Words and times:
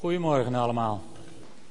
Goedemorgen 0.00 0.54
allemaal. 0.54 1.02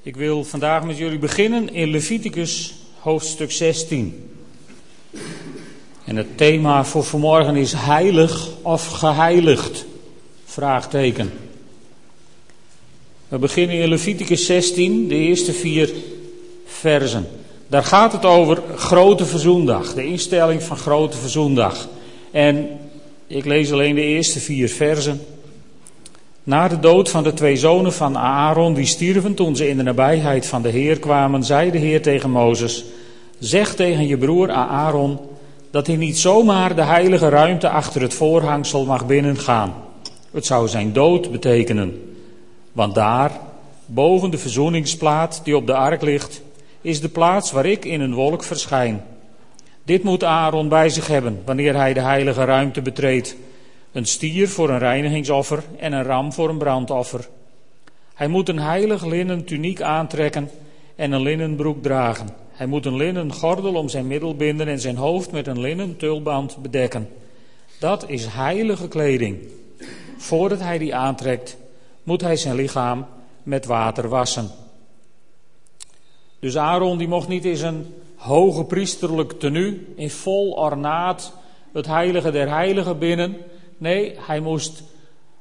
Ik 0.01 0.15
wil 0.15 0.43
vandaag 0.43 0.83
met 0.83 0.97
jullie 0.97 1.19
beginnen 1.19 1.73
in 1.73 1.89
Leviticus 1.89 2.73
hoofdstuk 2.99 3.51
16. 3.51 4.31
En 6.05 6.15
het 6.15 6.37
thema 6.37 6.85
voor 6.85 7.03
vanmorgen 7.03 7.55
is 7.55 7.73
heilig 7.73 8.49
of 8.61 8.87
geheiligd? 8.87 9.85
Vraagteken. 10.45 11.31
We 13.27 13.37
beginnen 13.37 13.75
in 13.75 13.89
Leviticus 13.89 14.45
16, 14.45 15.07
de 15.07 15.15
eerste 15.15 15.53
vier 15.53 15.93
versen. 16.65 17.27
Daar 17.67 17.83
gaat 17.83 18.11
het 18.11 18.25
over 18.25 18.61
Grote 18.75 19.25
Verzoendag, 19.25 19.93
de 19.93 20.05
instelling 20.05 20.63
van 20.63 20.77
Grote 20.77 21.17
Verzoendag. 21.17 21.87
En 22.31 22.79
ik 23.27 23.45
lees 23.45 23.71
alleen 23.71 23.95
de 23.95 24.01
eerste 24.01 24.39
vier 24.39 24.69
versen. 24.69 25.21
Na 26.47 26.67
de 26.67 26.79
dood 26.79 27.09
van 27.09 27.23
de 27.23 27.33
twee 27.33 27.57
zonen 27.57 27.93
van 27.93 28.17
Aaron, 28.17 28.73
die 28.73 28.85
stierven 28.85 29.33
toen 29.33 29.55
ze 29.55 29.69
in 29.69 29.77
de 29.77 29.83
nabijheid 29.83 30.45
van 30.45 30.61
de 30.61 30.69
Heer 30.69 30.99
kwamen, 30.99 31.43
zei 31.43 31.71
de 31.71 31.77
Heer 31.77 32.01
tegen 32.01 32.31
Mozes: 32.31 32.85
Zeg 33.39 33.75
tegen 33.75 34.07
je 34.07 34.17
broer 34.17 34.51
Aaron 34.51 35.19
dat 35.71 35.87
hij 35.87 35.95
niet 35.95 36.17
zomaar 36.17 36.75
de 36.75 36.83
heilige 36.83 37.29
ruimte 37.29 37.69
achter 37.69 38.01
het 38.01 38.13
voorhangsel 38.13 38.85
mag 38.85 39.05
binnengaan. 39.05 39.73
Het 40.31 40.45
zou 40.45 40.67
zijn 40.67 40.93
dood 40.93 41.31
betekenen. 41.31 42.15
Want 42.71 42.95
daar, 42.95 43.31
boven 43.85 44.29
de 44.29 44.37
verzoeningsplaat 44.37 45.41
die 45.43 45.55
op 45.55 45.67
de 45.67 45.75
ark 45.75 46.01
ligt, 46.01 46.41
is 46.81 47.01
de 47.01 47.09
plaats 47.09 47.51
waar 47.51 47.65
ik 47.65 47.85
in 47.85 48.01
een 48.01 48.13
wolk 48.13 48.43
verschijn. 48.43 49.03
Dit 49.83 50.03
moet 50.03 50.23
Aaron 50.23 50.69
bij 50.69 50.89
zich 50.89 51.07
hebben 51.07 51.41
wanneer 51.45 51.75
hij 51.75 51.93
de 51.93 52.01
heilige 52.01 52.43
ruimte 52.43 52.81
betreedt. 52.81 53.35
Een 53.97 54.05
stier 54.05 54.49
voor 54.49 54.69
een 54.69 54.79
reinigingsoffer 54.79 55.63
en 55.77 55.93
een 55.93 56.03
ram 56.03 56.33
voor 56.33 56.49
een 56.49 56.57
brandoffer. 56.57 57.27
Hij 58.13 58.27
moet 58.27 58.49
een 58.49 58.59
heilig 58.59 59.05
linnen 59.05 59.45
tuniek 59.45 59.81
aantrekken 59.81 60.49
en 60.95 61.11
een 61.11 61.21
linnen 61.21 61.55
broek 61.55 61.83
dragen. 61.83 62.29
Hij 62.51 62.65
moet 62.65 62.85
een 62.85 62.95
linnen 62.95 63.33
gordel 63.33 63.75
om 63.75 63.89
zijn 63.89 64.07
middel 64.07 64.35
binden 64.35 64.67
en 64.67 64.79
zijn 64.79 64.95
hoofd 64.95 65.31
met 65.31 65.47
een 65.47 65.59
linnen 65.59 65.97
tulband 65.97 66.57
bedekken. 66.61 67.09
Dat 67.79 68.09
is 68.09 68.25
heilige 68.25 68.87
kleding. 68.87 69.37
Voordat 70.17 70.59
hij 70.59 70.77
die 70.77 70.95
aantrekt, 70.95 71.57
moet 72.03 72.21
hij 72.21 72.35
zijn 72.35 72.55
lichaam 72.55 73.05
met 73.43 73.65
water 73.65 74.07
wassen. 74.07 74.49
Dus 76.39 76.57
Aaron 76.57 76.97
die 76.97 77.07
mocht 77.07 77.27
niet 77.27 77.45
in 77.45 77.57
zijn 77.57 77.85
hoge 78.15 78.63
priesterlijk 78.63 79.39
tenue, 79.39 79.85
in 79.95 80.09
vol 80.09 80.51
ornaat, 80.51 81.33
het 81.73 81.85
heilige 81.85 82.31
der 82.31 82.49
heiligen 82.49 82.99
binnen. 82.99 83.37
Nee, 83.77 84.15
hij 84.17 84.39
moest, 84.39 84.83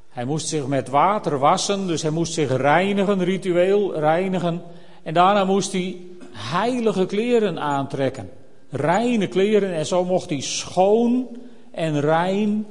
hij 0.09 0.25
moest 0.25 0.48
zich 0.48 0.67
met 0.67 0.89
water 0.89 1.39
wassen, 1.39 1.87
dus 1.87 2.03
hij 2.03 2.11
moest 2.11 2.33
zich 2.33 2.56
reinigen, 2.56 3.25
ritueel 3.25 3.98
reinigen. 3.98 4.62
En 5.03 5.15
daarna 5.15 5.45
moest 5.45 5.73
hij 5.73 5.97
heilige 6.33 7.06
kleren 7.06 7.61
aantrekken. 7.61 8.31
Reine 8.70 9.27
kleren 9.27 9.75
en 9.75 9.87
zo 9.87 10.05
mocht 10.05 10.28
hij 10.28 10.41
schoon 10.41 11.28
en 11.70 12.01
rein 12.01 12.67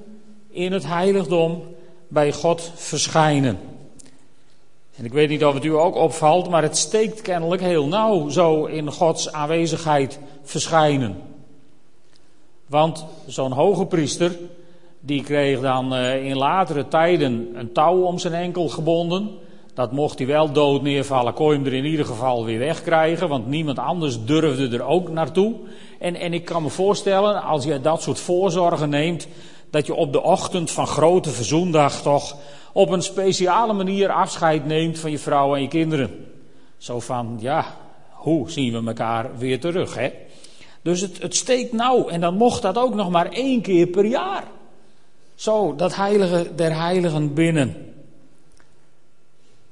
in 0.50 0.72
het 0.72 0.86
heiligdom 0.86 1.64
bij 2.08 2.34
God 2.34 2.72
verschijnen. 2.76 3.60
En 4.96 5.06
ik 5.06 5.14
weet 5.14 5.30
niet 5.30 5.46
of 5.46 5.54
het 5.54 5.64
u 5.64 5.74
ook 5.74 5.96
opvalt, 5.96 6.50
maar 6.50 6.62
het 6.62 6.78
steekt 6.78 7.22
kennelijk 7.22 7.62
heel 7.62 7.88
nauw 7.88 8.30
zo 8.30 8.66
in 8.66 8.92
Gods 8.92 9.32
aanwezigheid 9.32 10.20
verschijnen. 10.44 11.16
Want 12.68 13.06
zo'n 13.28 13.52
hoge 13.52 13.86
priester, 13.86 14.38
die 15.06 15.24
kreeg 15.24 15.62
dan 15.62 15.94
eh, 15.94 16.26
in 16.26 16.38
latere 16.38 16.88
tijden 16.88 17.50
een 17.54 17.72
touw 17.72 18.02
om 18.02 18.20
zijn 18.20 18.34
enkel 18.34 18.70
gebonden. 18.70 19.30
Dat 19.74 19.92
mocht 19.92 20.18
hij 20.18 20.28
wel 20.28 20.52
dood 20.52 20.82
neervallen, 20.82 21.34
kon 21.34 21.50
je 21.50 21.56
hem 21.56 21.66
er 21.66 21.74
in 21.74 21.86
ieder 21.86 22.06
geval 22.06 22.46
weer 22.46 22.60
wegkrijgen, 22.60 23.30
want 23.30 23.48
niemand 23.48 23.80
anders 23.80 24.26
durfde 24.26 24.78
er 24.78 24.84
ook 24.84 25.10
naartoe. 25.10 25.54
En, 26.00 26.16
en 26.16 26.34
ik 26.34 26.46
kan 26.46 26.64
me 26.64 26.70
voorstellen, 26.70 27.42
als 27.44 27.64
je 27.64 27.82
dat 27.82 28.02
soort 28.02 28.20
voorzorgen 28.20 28.90
neemt, 28.90 29.28
dat 29.70 29.86
je 29.86 29.94
op 29.94 30.14
de 30.14 30.22
ochtend 30.22 30.72
van 30.72 30.88
grote 30.88 31.30
verzoendag 31.30 32.02
toch 32.02 32.36
op 32.74 32.90
een 32.90 33.02
speciale 33.02 33.74
manier 33.74 34.10
afscheid 34.10 34.66
neemt 34.66 35.00
van 35.00 35.12
je 35.12 35.20
vrouw 35.20 35.56
en 35.56 35.62
je 35.62 35.68
kinderen. 35.68 36.26
Zo 36.78 37.00
van, 37.00 37.38
ja, 37.40 37.66
hoe 38.12 38.52
zien 38.52 38.72
we 38.74 38.88
elkaar 38.88 39.38
weer 39.38 39.60
terug, 39.60 39.96
hè? 39.96 40.10
Dus 40.82 41.02
het, 41.02 41.22
het 41.22 41.36
steekt 41.36 41.74
nauw 41.74 42.08
en 42.08 42.22
dan 42.22 42.38
mocht 42.38 42.62
dat 42.62 42.78
ook 42.78 42.94
nog 42.94 43.10
maar 43.10 43.30
één 43.30 43.62
keer 43.62 43.88
per 43.88 44.06
jaar. 44.06 44.44
Zo, 45.36 45.76
dat 45.76 45.96
heilige 45.96 46.52
der 46.56 46.76
heiligen 46.76 47.34
binnen. 47.34 47.94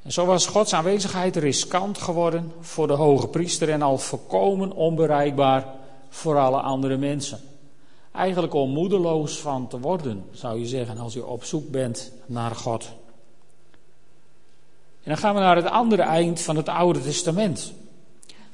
En 0.04 0.12
zo 0.12 0.26
was 0.26 0.46
Gods 0.46 0.74
aanwezigheid 0.74 1.36
riskant 1.36 1.98
geworden 1.98 2.52
voor 2.60 2.88
de 2.88 2.94
hoge 2.94 3.28
priester 3.28 3.70
en 3.70 3.82
al 3.82 3.98
volkomen 3.98 4.72
onbereikbaar 4.72 5.68
voor 6.10 6.38
alle 6.38 6.62
andere 6.62 6.98
mensen. 6.98 7.40
Eigenlijk 8.12 8.54
om 8.54 8.70
moedeloos 8.70 9.38
van 9.38 9.68
te 9.68 9.80
worden, 9.80 10.26
zou 10.32 10.60
je 10.60 10.66
zeggen, 10.66 10.98
als 10.98 11.14
je 11.14 11.26
op 11.26 11.44
zoek 11.44 11.70
bent 11.72 12.12
naar 12.26 12.56
God. 12.56 12.84
En 15.04 15.12
dan 15.12 15.18
gaan 15.18 15.34
we 15.34 15.40
naar 15.40 15.56
het 15.56 15.66
andere 15.66 16.02
eind 16.02 16.42
van 16.42 16.56
het 16.56 16.70
Oude 16.70 17.02
Testament. 17.02 17.74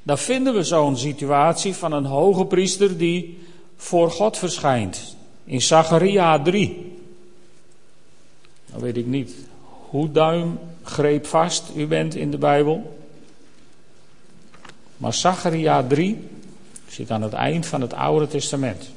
Daar 0.03 0.17
vinden 0.17 0.53
we 0.53 0.63
zo'n 0.63 0.97
situatie 0.97 1.75
van 1.75 1.91
een 1.91 2.05
hoge 2.05 2.45
priester 2.45 2.97
die 2.97 3.39
voor 3.75 4.11
God 4.11 4.37
verschijnt. 4.37 5.15
In 5.43 5.61
Zacharia 5.61 6.41
3. 6.41 6.88
Dan 8.71 8.81
weet 8.81 8.97
ik 8.97 9.05
niet 9.05 9.31
hoe 9.89 10.11
duimgreep 10.11 11.25
vast 11.25 11.63
u 11.75 11.87
bent 11.87 12.15
in 12.15 12.31
de 12.31 12.37
Bijbel. 12.37 12.97
Maar 14.97 15.13
Zacharia 15.13 15.83
3 15.83 16.27
zit 16.87 17.11
aan 17.11 17.21
het 17.21 17.33
eind 17.33 17.65
van 17.65 17.81
het 17.81 17.93
Oude 17.93 18.27
Testament. 18.27 18.89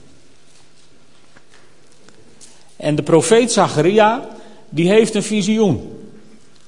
En 2.77 2.95
de 2.95 3.03
profeet 3.03 3.53
Zacharia, 3.53 4.29
die 4.69 4.89
heeft 4.89 5.15
een 5.15 5.23
visioen. 5.23 6.01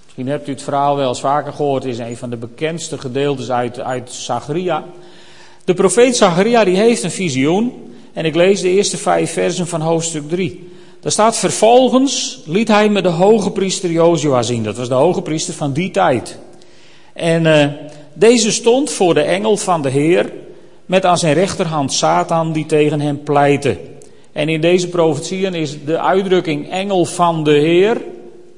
Misschien 0.04 0.28
hebt 0.28 0.48
u 0.48 0.53
het 0.53 0.62
verhaal 0.62 0.97
wel 0.97 1.09
eens 1.09 1.20
vaker 1.20 1.53
gehoord. 1.53 1.82
Het 1.82 1.93
is 1.93 1.98
een 1.98 2.16
van 2.16 2.31
de 2.31 2.37
bekendste 2.37 2.98
gedeeltes 2.98 3.50
uit, 3.50 3.81
uit 3.81 4.12
Zacharia. 4.12 4.84
De 5.64 5.75
profeet 5.75 6.16
Zacharia 6.16 6.64
die 6.64 6.76
heeft 6.76 7.03
een 7.03 7.10
visioen. 7.10 7.94
En 8.12 8.25
ik 8.25 8.34
lees 8.34 8.60
de 8.60 8.70
eerste 8.70 8.97
vijf 8.97 9.32
versen 9.32 9.66
van 9.66 9.81
hoofdstuk 9.81 10.28
3. 10.28 10.72
Daar 11.04 11.12
staat 11.12 11.37
vervolgens 11.37 12.41
liet 12.47 12.69
hij 12.69 12.88
me 12.88 13.03
de 13.03 13.09
hoge 13.09 13.50
priester 13.50 13.91
Jozua 13.91 14.42
zien. 14.42 14.62
Dat 14.62 14.76
was 14.76 14.88
de 14.88 14.94
hoge 14.94 15.22
priester 15.22 15.54
van 15.54 15.72
die 15.72 15.91
tijd. 15.91 16.38
En 17.12 17.44
uh, 17.44 17.66
deze 18.15 18.53
stond 18.53 18.91
voor 18.91 19.14
de 19.14 19.22
engel 19.22 19.56
van 19.56 19.82
de 19.82 19.88
Heer 19.88 20.32
met 20.87 21.04
aan 21.04 21.19
zijn 21.19 21.34
rechterhand 21.34 21.93
Satan 21.93 22.53
die 22.53 22.66
tegen 22.66 23.00
hem 23.00 23.22
pleitte. 23.22 23.78
En 24.32 24.48
in 24.48 24.60
deze 24.60 24.88
profetieën 24.88 25.54
is 25.54 25.84
de 25.84 26.00
uitdrukking 26.00 26.70
engel 26.70 27.04
van 27.04 27.44
de 27.44 27.59
Heer, 27.59 28.03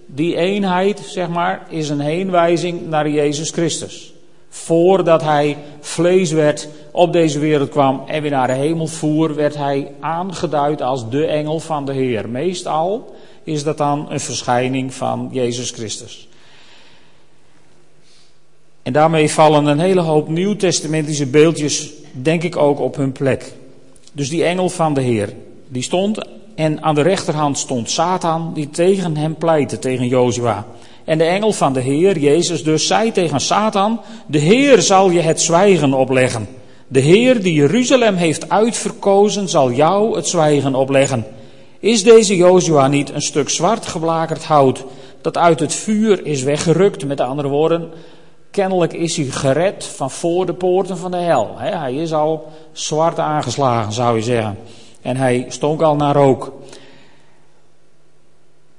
die 0.07 0.37
eenheid, 0.37 1.01
zeg 1.07 1.29
maar, 1.29 1.67
is 1.71 1.89
een 1.89 2.01
heenwijzing 2.01 2.89
naar 2.89 3.09
Jezus 3.09 3.51
Christus. 3.51 4.15
Voordat 4.65 5.23
hij 5.23 5.57
vlees 5.81 6.33
werd, 6.33 6.69
op 6.91 7.13
deze 7.13 7.39
wereld 7.39 7.69
kwam 7.69 8.03
en 8.07 8.23
weer 8.23 8.31
naar 8.31 8.47
de 8.47 8.53
hemel 8.53 8.87
voer, 8.87 9.35
werd 9.35 9.57
hij 9.57 9.93
aangeduid 10.01 10.83
als 10.83 11.11
de 11.11 11.27
engel 11.27 11.61
van 11.61 11.85
de 11.85 11.93
Heer. 11.93 12.29
Meestal 12.29 13.15
is 13.45 13.63
dat 13.63 13.79
dan 13.79 14.07
een 14.11 14.21
verschijning 14.21 14.95
van 14.95 15.29
Jezus 15.33 15.71
Christus. 15.71 16.29
En 18.83 18.93
daarmee 18.93 19.31
vallen 19.31 19.67
een 19.67 19.79
hele 19.79 20.01
hoop 20.01 20.29
nieuwtestamentische 20.29 21.27
beeldjes, 21.27 21.91
denk 22.13 22.43
ik, 22.43 22.57
ook 22.57 22.81
op 22.81 22.97
hun 22.97 23.13
plek. 23.13 23.53
Dus 24.13 24.29
die 24.29 24.45
engel 24.45 24.69
van 24.69 24.95
de 24.95 25.01
Heer, 25.01 25.33
die 25.69 25.83
stond 25.83 26.27
en 26.55 26.83
aan 26.83 26.95
de 26.95 27.03
rechterhand 27.03 27.59
stond 27.59 27.91
Satan, 27.91 28.55
die 28.55 28.71
tegen 28.71 29.17
hem 29.17 29.37
pleitte, 29.37 29.79
tegen 29.79 30.09
Jozua. 30.09 30.67
En 31.07 31.19
de 31.19 31.25
engel 31.25 31.53
van 31.53 31.73
de 31.73 31.81
Heer, 31.81 32.19
Jezus 32.19 32.65
dus, 32.65 32.87
zei 32.87 33.13
tegen 33.13 33.41
Satan, 33.41 34.01
de 34.27 34.39
Heer 34.39 34.83
zal 34.83 35.11
je 35.11 35.21
het 35.21 35.41
zwijgen 35.41 35.93
opleggen. 35.93 36.49
De 36.89 37.01
Heer 37.01 37.43
die 37.43 37.53
Jeruzalem 37.53 38.15
heeft 38.15 38.49
uitverkozen, 38.49 39.49
zal 39.49 39.73
jou 39.73 40.17
het 40.17 40.29
zwijgen 40.29 40.75
opleggen. 40.75 41.27
Is 41.81 42.03
deze 42.03 42.37
Jozua 42.37 42.89
niet 42.89 43.13
een 43.13 43.23
stuk 43.23 43.49
zwart 43.49 43.87
geblakerd 43.87 44.45
hout, 44.45 44.85
dat 45.21 45.37
uit 45.37 45.61
het 45.61 45.75
vuur 45.75 46.27
is 46.27 46.43
weggerukt? 46.43 47.07
Met 47.07 47.21
andere 47.21 47.49
woorden, 47.49 47.91
kennelijk 48.51 48.93
is 48.93 49.17
hij 49.17 49.27
gered 49.27 49.85
van 49.85 50.11
voor 50.11 50.47
de 50.47 50.55
poorten 50.55 50.99
van 50.99 51.11
de 51.11 51.17
hel. 51.17 51.55
Hij 51.57 51.95
is 51.95 52.13
al 52.13 52.53
zwart 52.73 53.19
aangeslagen, 53.19 53.93
zou 53.93 54.17
je 54.17 54.23
zeggen. 54.23 54.59
En 55.03 55.17
hij 55.17 55.45
stonk 55.49 55.83
al 55.83 55.97
naar 55.97 56.15
rook. 56.15 56.53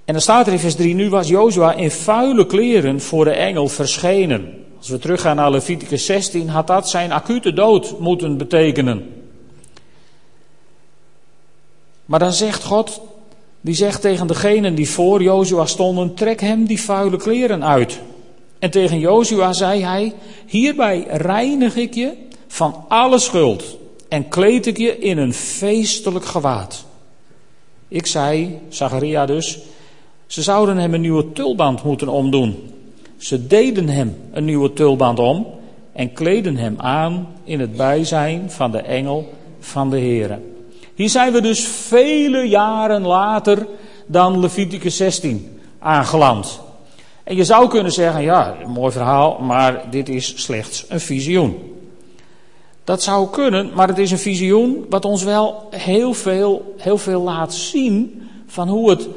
En 0.07 0.13
dan 0.13 0.21
staat 0.21 0.47
er 0.47 0.53
in 0.53 0.59
vers 0.59 0.75
3, 0.75 0.93
nu 0.93 1.09
was 1.09 1.27
Jozua 1.27 1.73
in 1.73 1.91
vuile 1.91 2.45
kleren 2.45 3.01
voor 3.01 3.25
de 3.25 3.31
engel 3.31 3.67
verschenen. 3.67 4.65
Als 4.77 4.89
we 4.89 4.99
teruggaan 4.99 5.35
naar 5.35 5.51
Leviticus 5.51 6.05
16, 6.05 6.49
had 6.49 6.67
dat 6.67 6.89
zijn 6.89 7.11
acute 7.11 7.53
dood 7.53 7.99
moeten 7.99 8.37
betekenen. 8.37 9.23
Maar 12.05 12.19
dan 12.19 12.33
zegt 12.33 12.63
God, 12.63 13.01
die 13.61 13.75
zegt 13.75 14.01
tegen 14.01 14.27
degenen 14.27 14.75
die 14.75 14.89
voor 14.89 15.23
Jozua 15.23 15.65
stonden, 15.65 16.13
trek 16.13 16.41
hem 16.41 16.65
die 16.65 16.81
vuile 16.81 17.17
kleren 17.17 17.63
uit. 17.63 17.99
En 18.59 18.71
tegen 18.71 18.99
Jozua 18.99 19.53
zei 19.53 19.83
hij: 19.83 20.13
Hierbij 20.45 21.07
reinig 21.09 21.75
ik 21.75 21.93
je 21.93 22.13
van 22.47 22.85
alle 22.87 23.19
schuld 23.19 23.77
en 24.09 24.27
kleed 24.27 24.65
ik 24.65 24.77
je 24.77 24.97
in 24.97 25.17
een 25.17 25.33
feestelijk 25.33 26.25
gewaad. 26.25 26.85
Ik 27.87 28.05
zei, 28.05 28.59
Zacharia 28.69 29.25
dus, 29.25 29.59
ze 30.27 30.41
zouden 30.41 30.77
hem 30.77 30.93
een 30.93 31.01
nieuwe 31.01 31.31
tulband 31.31 31.83
moeten 31.83 32.07
omdoen. 32.07 32.55
Ze 33.17 33.47
deden 33.47 33.89
hem 33.89 34.17
een 34.31 34.45
nieuwe 34.45 34.73
tulband 34.73 35.19
om 35.19 35.47
en 35.93 36.13
kleden 36.13 36.57
hem 36.57 36.75
aan 36.77 37.27
in 37.43 37.59
het 37.59 37.75
bijzijn 37.75 38.51
van 38.51 38.71
de 38.71 38.81
engel 38.81 39.33
van 39.59 39.89
de 39.89 39.99
Heere. 39.99 40.39
Hier 40.95 41.09
zijn 41.09 41.33
we 41.33 41.41
dus 41.41 41.67
vele 41.67 42.47
jaren 42.47 43.01
later 43.01 43.67
dan 44.05 44.39
Leviticus 44.39 44.97
16 44.97 45.59
aangeland. 45.79 46.59
En 47.23 47.35
je 47.35 47.43
zou 47.43 47.67
kunnen 47.67 47.91
zeggen, 47.91 48.21
ja, 48.21 48.55
mooi 48.67 48.91
verhaal, 48.91 49.39
maar 49.39 49.89
dit 49.89 50.09
is 50.09 50.43
slechts 50.43 50.85
een 50.89 50.99
visioen. 50.99 51.75
Dat 52.83 53.03
zou 53.03 53.29
kunnen, 53.29 53.71
maar 53.73 53.87
het 53.87 53.97
is 53.97 54.11
een 54.11 54.17
visioen 54.17 54.85
wat 54.89 55.05
ons 55.05 55.23
wel 55.23 55.67
heel 55.69 56.13
veel, 56.13 56.73
heel 56.77 56.97
veel 56.97 57.21
laat 57.21 57.53
zien 57.53 58.29
van 58.47 58.67
hoe 58.67 58.89
het, 58.89 59.07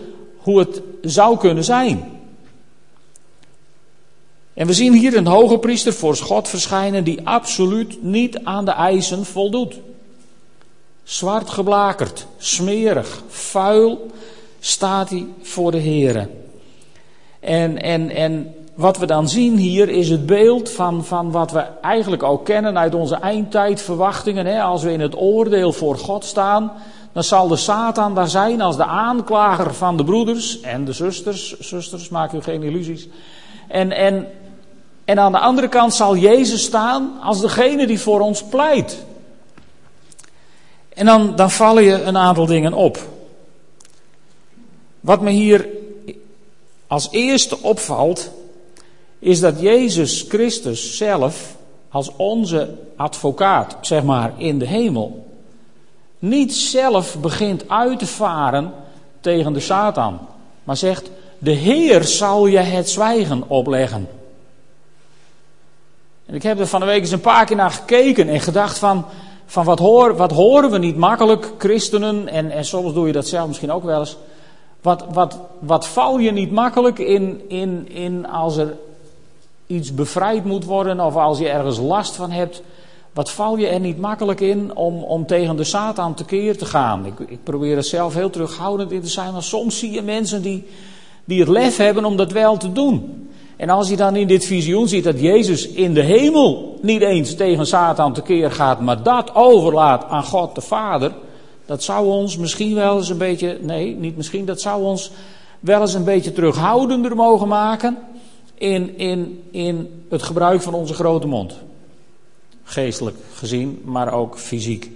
hoe 0.43 0.59
het 0.59 0.83
zou 1.03 1.39
kunnen 1.39 1.65
zijn. 1.65 2.21
En 4.55 4.67
we 4.67 4.73
zien 4.73 4.93
hier 4.93 5.17
een 5.17 5.27
hoge 5.27 5.59
priester 5.59 5.93
voor 5.93 6.17
God 6.17 6.49
verschijnen 6.49 7.05
die 7.05 7.27
absoluut 7.27 8.03
niet 8.03 8.45
aan 8.45 8.65
de 8.65 8.71
eisen 8.71 9.25
voldoet. 9.25 9.81
Zwart 11.03 11.51
geblakerd, 11.51 12.27
smerig, 12.39 13.23
vuil 13.29 14.11
staat 14.61 15.11
hij 15.11 15.27
voor 15.43 15.71
de 15.71 15.81
Here. 15.81 16.29
En, 17.41 17.83
en, 17.83 18.11
en 18.11 18.55
wat 18.75 18.99
we 18.99 19.07
dan 19.07 19.29
zien 19.29 19.57
hier 19.57 19.89
is 19.89 20.09
het 20.09 20.27
beeld 20.27 20.71
van, 20.71 21.05
van 21.05 21.31
wat 21.31 21.51
we 21.51 21.65
eigenlijk 21.83 22.23
ook 22.23 22.45
kennen 22.45 22.79
uit 22.79 22.95
onze 22.95 23.15
eindtijdverwachtingen. 23.15 24.47
Hè? 24.47 24.63
Als 24.63 24.83
we 24.83 24.93
in 24.93 25.01
het 25.01 25.17
oordeel 25.17 25.73
voor 25.73 25.99
God 25.99 26.25
staan, 26.25 26.73
dan 27.13 27.25
zal 27.25 27.49
de 27.49 27.57
Satan 27.57 28.15
daar 28.15 28.29
zijn 28.29 28.61
als 28.61 28.77
de 28.77 28.85
aanklager 28.85 29.75
van 29.75 29.97
de 29.97 30.05
broeders 30.05 30.61
en 30.61 30.85
de 30.85 30.93
zusters. 30.93 31.59
Zusters, 31.59 32.09
maak 32.09 32.33
u 32.33 32.43
geen 32.43 32.63
illusies. 32.63 33.09
En, 33.69 33.93
en, 33.93 34.27
en 35.05 35.19
aan 35.19 35.33
de 35.33 35.39
andere 35.39 35.69
kant 35.69 35.95
zal 35.95 36.17
Jezus 36.17 36.63
staan 36.63 37.21
als 37.23 37.41
degene 37.41 37.87
die 37.87 38.01
voor 38.01 38.21
ons 38.21 38.45
pleit. 38.45 39.05
En 40.89 41.07
dan, 41.07 41.37
dan 41.37 41.51
vallen 41.51 41.83
je 41.83 42.03
een 42.03 42.17
aantal 42.17 42.47
dingen 42.47 42.73
op. 42.73 42.99
Wat 45.01 45.21
me 45.21 45.31
hier 45.31 45.69
als 46.87 47.09
eerste 47.11 47.63
opvalt, 47.63 48.31
is 49.19 49.41
dat 49.41 49.61
Jezus 49.61 50.25
Christus 50.29 50.97
zelf 50.97 51.57
als 51.89 52.11
onze 52.17 52.75
advocaat, 52.97 53.77
zeg 53.81 54.03
maar, 54.03 54.33
in 54.37 54.59
de 54.59 54.67
hemel, 54.67 55.30
niet 56.21 56.55
zelf 56.55 57.17
begint 57.21 57.69
uit 57.69 57.99
te 57.99 58.07
varen 58.07 58.73
tegen 59.21 59.53
de 59.53 59.61
Satan, 59.61 60.19
maar 60.65 60.77
zegt, 60.77 61.11
de 61.39 61.51
Heer 61.51 62.05
zal 62.05 62.47
je 62.47 62.59
het 62.59 62.91
zwijgen 62.91 63.49
opleggen. 63.49 64.09
En 66.27 66.35
ik 66.35 66.43
heb 66.43 66.59
er 66.59 66.67
van 66.67 66.81
de 66.81 66.87
week 66.87 67.01
eens 67.01 67.11
een 67.11 67.21
paar 67.21 67.45
keer 67.45 67.57
naar 67.57 67.71
gekeken 67.71 68.29
en 68.29 68.41
gedacht 68.41 68.79
van, 68.79 69.05
van 69.47 69.65
wat, 69.65 69.79
hoor, 69.79 70.17
wat 70.17 70.33
horen 70.33 70.71
we 70.71 70.79
niet 70.79 70.97
makkelijk, 70.97 71.53
christenen, 71.59 72.29
en, 72.29 72.51
en 72.51 72.65
soms 72.65 72.93
doe 72.93 73.07
je 73.07 73.13
dat 73.13 73.27
zelf 73.27 73.47
misschien 73.47 73.73
ook 73.73 73.85
wel 73.85 74.01
eens. 74.01 74.17
Wat, 74.83 75.05
wat, 75.13 75.39
wat 75.59 75.87
val 75.87 76.19
je 76.19 76.31
niet 76.31 76.51
makkelijk 76.51 76.99
in, 76.99 77.41
in, 77.49 77.89
in 77.89 78.29
als 78.29 78.57
er 78.57 78.77
iets 79.67 79.95
bevrijd 79.95 80.45
moet 80.45 80.65
worden 80.65 81.01
of 81.01 81.17
als 81.17 81.39
je 81.39 81.49
ergens 81.49 81.79
last 81.79 82.17
van 82.17 82.31
hebt, 82.31 82.63
wat 83.13 83.31
val 83.31 83.57
je 83.57 83.67
er 83.67 83.81
niet 83.81 83.99
makkelijk 83.99 84.41
in 84.41 84.77
om, 84.77 85.03
om 85.03 85.27
tegen 85.27 85.57
de 85.57 85.65
Satan 85.65 86.15
tekeer 86.15 86.59
te 86.59 86.65
gaan? 86.65 87.07
Ik, 87.07 87.19
ik 87.29 87.45
probeer 87.45 87.77
er 87.77 87.85
zelf 87.85 88.15
heel 88.15 88.31
terughoudend 88.31 88.91
in 88.93 89.01
te 89.01 89.09
zijn, 89.09 89.33
maar 89.33 89.43
soms 89.43 89.79
zie 89.79 89.91
je 89.91 90.03
mensen 90.03 90.43
die, 90.43 90.67
die 91.25 91.41
het 91.41 91.49
lef 91.49 91.77
hebben 91.77 92.05
om 92.05 92.17
dat 92.17 92.33
wel 92.33 92.57
te 92.57 92.73
doen. 92.73 93.29
En 93.57 93.71
als 93.71 93.89
je 93.89 93.97
dan 93.97 94.17
in 94.17 94.27
dit 94.27 94.45
visioen 94.45 94.89
ziet 94.89 95.05
dat 95.05 95.21
Jezus 95.21 95.69
in 95.69 95.95
de 95.95 96.03
hemel 96.03 96.79
niet 96.83 97.01
eens 97.01 97.35
tegen 97.35 97.67
Satan 97.67 98.13
tekeer 98.13 98.51
gaat, 98.51 98.81
maar 98.81 99.03
dat 99.03 99.35
overlaat 99.35 100.05
aan 100.09 100.25
God 100.25 100.55
de 100.55 100.61
Vader, 100.61 101.13
dat 101.67 101.83
zou 101.83 102.07
ons 102.07 102.37
misschien 102.37 102.75
wel 102.75 102.97
eens 102.97 103.09
een 103.09 103.19
beetje, 103.19 103.59
nee, 103.61 103.97
niet 103.97 104.17
misschien, 104.17 104.45
dat 104.45 104.61
zou 104.61 104.83
ons 104.83 105.11
wel 105.61 105.81
eens 105.81 105.95
een 105.95 106.05
beetje 106.05 106.33
terughoudender 106.33 107.17
mogen 107.17 107.49
maken 107.49 107.99
in, 108.55 108.99
in, 108.99 109.43
in 109.51 110.05
het 110.11 110.23
gebruik 110.23 110.63
van 110.63 110.75
onze 110.75 110.95
grote 110.95 111.27
mond. 111.27 111.55
Geestelijk 112.71 113.17
gezien, 113.35 113.81
maar 113.85 114.13
ook 114.13 114.39
fysiek. 114.39 114.91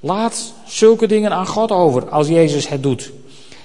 Laat 0.00 0.52
zulke 0.66 1.06
dingen 1.06 1.32
aan 1.32 1.46
God 1.46 1.70
over 1.70 2.08
als 2.08 2.28
Jezus 2.28 2.68
het 2.68 2.82
doet. 2.82 3.12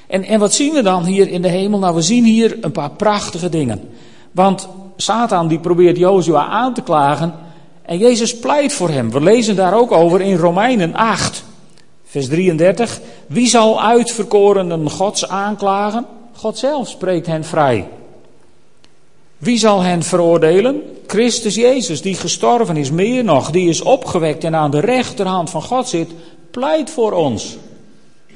En, 0.07 0.23
en 0.23 0.39
wat 0.39 0.53
zien 0.53 0.73
we 0.73 0.81
dan 0.81 1.05
hier 1.05 1.27
in 1.27 1.41
de 1.41 1.47
hemel? 1.47 1.79
Nou, 1.79 1.95
we 1.95 2.01
zien 2.01 2.23
hier 2.23 2.57
een 2.61 2.71
paar 2.71 2.91
prachtige 2.91 3.49
dingen. 3.49 3.89
Want 4.31 4.67
Satan 4.97 5.47
die 5.47 5.59
probeert 5.59 5.97
Jozua 5.97 6.45
aan 6.45 6.73
te 6.73 6.81
klagen 6.81 7.33
en 7.81 7.97
Jezus 7.97 8.39
pleit 8.39 8.73
voor 8.73 8.89
hem. 8.89 9.11
We 9.11 9.21
lezen 9.21 9.55
daar 9.55 9.77
ook 9.77 9.91
over 9.91 10.21
in 10.21 10.37
Romeinen 10.37 10.95
8, 10.95 11.43
vers 12.03 12.27
33. 12.27 12.99
Wie 13.25 13.47
zal 13.47 13.83
uitverkorenen 13.83 14.89
Gods 14.89 15.27
aanklagen? 15.27 16.05
God 16.33 16.57
zelf 16.57 16.89
spreekt 16.89 17.27
hen 17.27 17.43
vrij. 17.43 17.87
Wie 19.37 19.57
zal 19.57 19.81
hen 19.81 20.03
veroordelen? 20.03 20.81
Christus 21.07 21.55
Jezus, 21.55 22.01
die 22.01 22.15
gestorven 22.15 22.77
is, 22.77 22.91
meer 22.91 23.23
nog, 23.23 23.51
die 23.51 23.69
is 23.69 23.81
opgewekt 23.81 24.43
en 24.43 24.55
aan 24.55 24.71
de 24.71 24.79
rechterhand 24.79 25.49
van 25.49 25.61
God 25.61 25.87
zit, 25.87 26.09
pleit 26.51 26.89
voor 26.89 27.11
ons. 27.11 27.57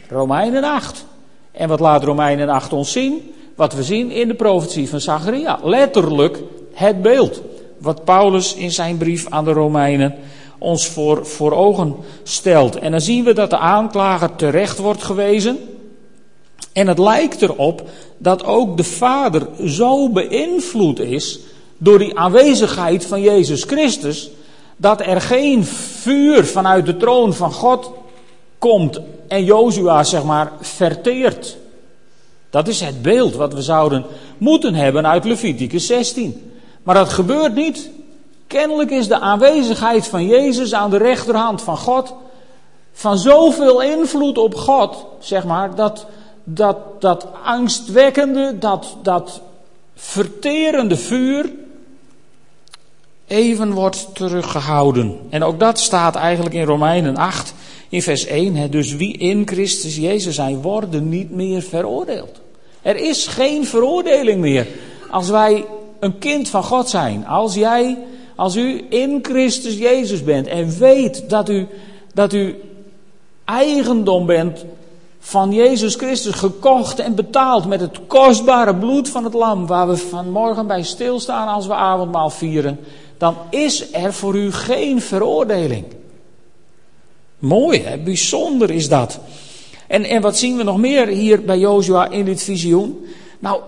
Romeinen 0.10 0.64
8. 0.64 1.06
En 1.52 1.68
wat 1.68 1.80
laat 1.80 2.04
Romeinen 2.04 2.50
8 2.50 2.74
ons 2.74 2.92
zien? 2.92 3.34
Wat 3.56 3.74
we 3.74 3.84
zien 3.84 4.12
in 4.12 4.28
de 4.28 4.34
profetie 4.34 4.90
van 4.90 5.02
Zacharia. 5.02 5.60
Letterlijk 5.64 6.40
het 6.74 7.02
beeld. 7.02 7.42
Wat 7.78 8.04
Paulus 8.04 8.54
in 8.54 8.72
zijn 8.72 8.98
brief 8.98 9.26
aan 9.30 9.46
de 9.46 9.52
Romeinen 9.52 10.16
ons 10.58 10.88
voor, 10.88 11.26
voor 11.26 11.52
ogen 11.52 11.96
stelt. 12.24 12.76
En 12.76 12.92
dan 12.92 13.02
zien 13.02 13.24
we 13.24 13.34
dat 13.34 13.50
de 13.50 13.58
aanklager 13.58 14.36
terecht 14.36 14.78
wordt 14.78 15.04
gewezen. 15.04 15.58
En 16.74 16.88
het 16.88 17.00
lijkt 17.00 17.42
erop 17.42 17.84
dat 18.18 18.44
ook 18.44 18.78
de 18.78 18.84
Vader 18.84 19.48
zo 19.66 20.10
beïnvloed 20.10 21.00
is 21.00 21.40
door 21.84 22.00
die 22.00 22.18
aanwezigheid 22.18 23.06
van 23.06 23.22
Jezus 23.22 23.64
Christus, 23.64 24.30
dat 24.78 25.02
er 25.02 25.22
geen 25.22 25.66
vuur 25.66 26.46
vanuit 26.46 26.86
de 26.86 26.98
troon 26.98 27.34
van 27.34 27.52
God 27.52 27.92
komt 28.58 29.00
en 29.28 29.44
Jozua 29.44 30.04
zeg 30.04 30.24
maar 30.24 30.52
verteert. 30.60 31.58
Dat 32.50 32.68
is 32.68 32.80
het 32.80 33.02
beeld 33.02 33.36
wat 33.36 33.54
we 33.54 33.62
zouden 33.62 34.06
moeten 34.38 34.74
hebben 34.74 35.08
uit 35.08 35.26
Leviticus 35.26 35.86
16. 35.86 36.52
Maar 36.84 36.96
dat 36.96 37.10
gebeurt 37.10 37.56
niet. 37.56 37.90
Kennelijk 38.48 38.92
is 38.92 39.08
de 39.08 39.20
aanwezigheid 39.20 40.08
van 40.08 40.26
Jezus 40.26 40.74
aan 40.74 40.90
de 40.90 40.98
rechterhand 40.98 41.62
van 41.62 41.78
God 41.78 42.14
van 42.94 43.18
zoveel 43.18 43.82
invloed 43.82 44.38
op 44.38 44.56
God, 44.56 45.06
zeg 45.20 45.46
maar, 45.46 45.76
dat, 45.76 46.06
dat, 46.44 46.78
dat 47.00 47.28
angstwekkende, 47.44 48.58
dat, 48.60 48.96
dat 49.02 49.42
verterende 49.96 50.98
vuur 50.98 51.60
even 53.32 53.72
wordt 53.72 54.08
teruggehouden. 54.14 55.20
En 55.30 55.44
ook 55.44 55.60
dat 55.60 55.80
staat 55.80 56.16
eigenlijk 56.16 56.56
in 56.56 56.64
Romeinen 56.64 57.16
8 57.16 57.54
in 57.90 58.02
vers 58.02 58.26
1. 58.26 58.72
Dus 58.72 58.96
wie 58.96 59.18
in 59.18 59.48
Christus 59.48 59.96
Jezus 59.96 60.36
zijn, 60.36 60.62
worden 60.62 61.10
niet 61.10 61.32
meer 61.32 61.62
veroordeeld. 61.62 62.42
Er 62.82 62.96
is 62.96 63.28
geen 63.28 63.66
veroordeling 63.66 64.42
meer 64.42 64.68
als 65.10 65.30
wij 65.30 65.66
een 66.00 66.18
kind 66.18 66.50
van 66.50 66.64
God 66.64 66.90
zijn. 66.90 67.28
Als 67.28 67.56
jij, 67.56 67.98
als 68.36 68.56
u 68.56 68.86
in 68.90 69.20
Christus 69.22 69.78
Jezus 69.78 70.24
bent 70.24 70.48
en 70.48 70.78
weet 70.78 71.30
dat 71.30 71.50
u, 71.50 71.68
dat 72.14 72.34
u 72.34 72.62
eigendom 73.46 74.26
bent 74.26 74.66
van 75.20 75.54
Jezus 75.54 75.96
Christus 75.96 76.36
gekocht 76.36 77.00
en 77.00 77.16
betaald 77.16 77.68
met 77.68 77.80
het 77.80 78.00
kostbare 78.08 78.76
bloed 78.76 79.10
van 79.10 79.24
het 79.24 79.34
lam, 79.34 79.68
waar 79.68 79.88
we 79.88 79.98
vanmorgen 79.98 80.68
bij 80.68 80.84
stilstaan 80.84 81.48
als 81.48 81.68
we 81.68 81.74
avondmaal 81.74 82.30
vieren, 82.30 82.80
dan 83.22 83.38
is 83.50 83.94
er 83.94 84.14
voor 84.14 84.36
u 84.36 84.52
geen 84.52 85.02
veroordeling. 85.02 85.86
Mooi, 87.40 87.82
hè? 87.82 87.98
bijzonder 87.98 88.72
is 88.72 88.90
dat. 88.90 89.20
En, 89.88 90.04
en 90.04 90.22
wat 90.22 90.38
zien 90.38 90.58
we 90.58 90.64
nog 90.64 90.78
meer 90.78 91.08
hier 91.08 91.46
bij 91.46 91.58
Jozua 91.58 92.10
in 92.10 92.26
dit 92.26 92.44
visioen? 92.44 93.06
Nou, 93.40 93.62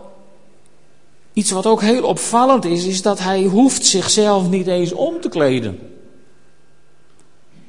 iets 1.34 1.52
wat 1.52 1.66
ook 1.66 1.82
heel 1.82 2.04
opvallend 2.04 2.66
is, 2.66 2.86
is 2.86 3.02
dat 3.02 3.20
hij 3.20 3.44
hoeft 3.44 3.86
zichzelf 3.86 4.50
niet 4.50 4.68
eens 4.68 4.94
om 4.94 5.22
te 5.22 5.30
kleden. 5.30 5.80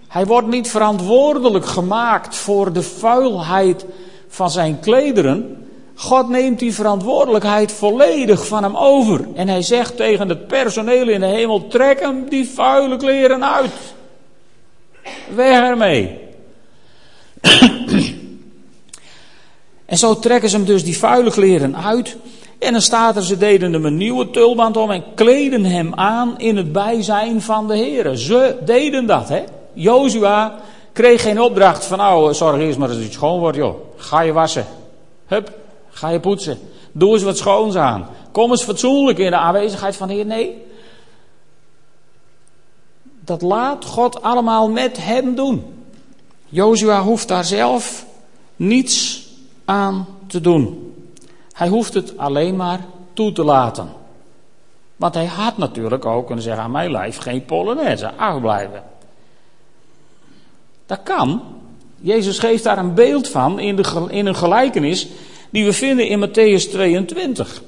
Hij 0.09 0.27
wordt 0.27 0.49
niet 0.49 0.69
verantwoordelijk 0.69 1.67
gemaakt 1.67 2.37
voor 2.37 2.73
de 2.73 2.83
vuilheid 2.83 3.85
van 4.29 4.51
zijn 4.51 4.81
klederen, 4.81 5.64
God 5.95 6.29
neemt 6.29 6.59
die 6.59 6.75
verantwoordelijkheid 6.75 7.73
volledig 7.73 8.47
van 8.47 8.63
hem 8.63 8.77
over. 8.77 9.27
En 9.35 9.49
hij 9.49 9.63
zegt 9.63 9.97
tegen 9.97 10.29
het 10.29 10.47
personeel 10.47 11.09
in 11.09 11.21
de 11.21 11.27
hemel: 11.27 11.67
trek 11.67 12.01
hem 12.01 12.29
die 12.29 12.49
vuile 12.49 12.97
kleren 12.97 13.45
uit. 13.55 13.95
Weg 15.35 15.61
ermee. 15.61 16.19
en 19.87 19.99
zo 19.99 20.19
trekken 20.19 20.49
ze 20.49 20.57
hem 20.57 20.65
dus 20.65 20.85
die 20.85 20.99
vuile 20.99 21.31
kleren 21.31 21.77
uit. 21.77 22.17
En 22.59 22.73
dan 22.73 22.83
staat 22.83 23.17
er, 23.17 23.25
ze 23.25 23.37
deden 23.37 23.73
hem 23.73 23.85
een 23.85 23.97
nieuwe 23.97 24.31
tulband 24.31 24.77
om 24.77 24.91
en 24.91 25.05
kleden 25.15 25.65
hem 25.65 25.95
aan 25.95 26.39
in 26.39 26.57
het 26.57 26.73
bijzijn 26.73 27.43
van 27.43 27.69
de 27.69 27.77
Heer. 27.77 28.17
Ze 28.17 28.57
deden 28.65 29.07
dat, 29.07 29.29
hè. 29.29 29.45
Jozua 29.73 30.55
kreeg 30.93 31.23
geen 31.23 31.41
opdracht 31.41 31.85
van, 31.85 31.99
nou, 31.99 32.35
zorg 32.35 32.59
eerst 32.61 32.79
maar 32.79 32.89
dat 32.89 32.97
het 32.97 33.13
schoon 33.13 33.39
wordt, 33.39 33.57
joh. 33.57 33.75
Ga 33.97 34.21
je 34.21 34.33
wassen. 34.33 34.67
Hup, 35.27 35.53
ga 35.95 36.09
je 36.09 36.21
poetsen. 36.21 36.59
Doe 36.93 37.13
eens 37.13 37.23
wat 37.23 37.37
schoons 37.37 37.77
aan. 37.77 38.09
Kom 38.33 38.51
eens 38.51 38.63
fatsoenlijk 38.63 39.19
in 39.19 39.31
de 39.31 39.37
aanwezigheid 39.37 39.97
van 39.97 40.09
de 40.09 40.15
Heer. 40.15 40.27
Nee. 40.27 40.63
Dat 43.21 43.43
laat 43.43 43.85
God 43.85 44.23
allemaal 44.23 44.71
met 44.71 44.97
hem 44.97 45.35
doen. 45.35 45.65
Jozua 46.49 47.03
hoeft 47.03 47.29
daar 47.29 47.45
zelf 47.45 48.07
niets 48.57 49.27
aan 49.65 50.07
te 50.27 50.41
doen. 50.41 50.95
Hij 51.53 51.69
hoeft 51.69 51.95
het 51.95 52.19
alleen 52.19 52.57
maar 52.57 52.81
toe 53.13 53.33
te 53.33 53.45
laten. 53.45 53.89
Want 54.97 55.15
hij 55.15 55.27
had 55.27 55.57
natuurlijk 55.57 56.05
ook 56.05 56.27
kunnen 56.27 56.45
zeggen 56.45 56.63
aan 56.63 56.71
mijn 56.71 56.91
lijf 56.91 57.17
geen 57.17 57.45
polonaise, 57.45 58.13
afblijven. 58.13 58.83
Dat 60.87 61.03
kan. 61.03 61.43
Jezus 61.97 62.39
geeft 62.39 62.65
daar 62.65 62.79
een 62.79 62.95
beeld 62.95 63.29
van 63.29 63.59
in, 63.59 63.77
de, 63.77 64.07
in 64.09 64.27
een 64.27 64.37
gelijkenis 64.37 65.09
die 65.55 65.65
we 65.65 65.73
vinden 65.73 66.09
in 66.09 66.29
Matthäus 66.29 66.71
22. 66.71 67.63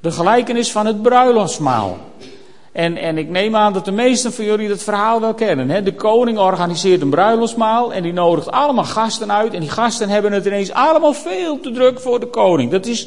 De 0.00 0.10
gelijkenis 0.10 0.72
van 0.72 0.86
het 0.86 1.02
bruiloftsmaal. 1.02 1.96
En, 2.72 2.96
en 2.96 3.18
ik 3.18 3.28
neem 3.28 3.56
aan 3.56 3.72
dat 3.72 3.84
de 3.84 3.90
meesten 3.90 4.32
van 4.32 4.44
jullie 4.44 4.68
dat 4.68 4.82
verhaal 4.82 5.20
wel 5.20 5.34
kennen. 5.34 5.70
Hè? 5.70 5.82
De 5.82 5.94
koning 5.94 6.38
organiseert 6.38 7.00
een 7.00 7.10
bruiloftsmaal 7.10 7.92
en 7.92 8.02
die 8.02 8.12
nodigt 8.12 8.50
allemaal 8.50 8.84
gasten 8.84 9.32
uit. 9.32 9.54
En 9.54 9.60
die 9.60 9.70
gasten 9.70 10.08
hebben 10.08 10.32
het 10.32 10.46
ineens 10.46 10.72
allemaal 10.72 11.12
veel 11.12 11.60
te 11.60 11.70
druk 11.70 12.00
voor 12.00 12.20
de 12.20 12.26
koning. 12.26 12.70
Dat 12.70 12.86
is, 12.86 13.00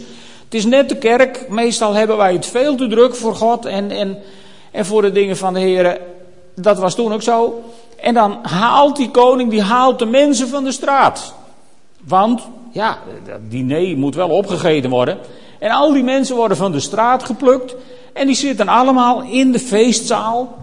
het 0.44 0.54
is 0.54 0.66
net 0.66 0.90
de 0.90 0.98
kerk. 0.98 1.50
Meestal 1.50 1.94
hebben 1.94 2.18
wij 2.18 2.34
het 2.34 2.46
veel 2.46 2.76
te 2.76 2.88
druk 2.88 3.16
voor 3.16 3.36
God 3.36 3.66
en, 3.66 3.92
en, 3.92 4.18
en 4.72 4.86
voor 4.86 5.02
de 5.02 5.12
dingen 5.12 5.38
van 5.38 5.54
de 5.54 5.60
Heer. 5.60 6.02
Dat 6.56 6.80
was 6.80 6.96
toen 6.96 7.14
ook 7.14 7.22
zo. 7.22 7.64
En 7.96 8.14
dan 8.14 8.40
haalt 8.42 8.96
die 8.96 9.12
koning, 9.12 9.50
die 9.50 9.62
haalt 9.62 10.00
de 10.00 10.06
mensen 10.06 10.48
van 10.48 10.64
de 10.64 10.72
straat. 10.72 11.38
Want, 12.04 12.42
ja, 12.72 12.98
dat 13.26 13.40
diner 13.50 13.98
moet 13.98 14.16
wel 14.16 14.30
opgegeten 14.30 14.90
worden. 14.90 15.18
En 15.60 15.72
al 15.72 15.94
die 15.94 16.04
mensen 16.04 16.36
worden 16.36 16.58
van 16.58 16.72
de 16.72 16.80
straat 16.80 17.24
geplukt. 17.24 17.76
En 18.14 18.28
die 18.28 18.36
zitten 18.36 18.68
allemaal 18.68 19.22
in 19.22 19.52
de 19.52 19.60
feestzaal. 19.60 20.58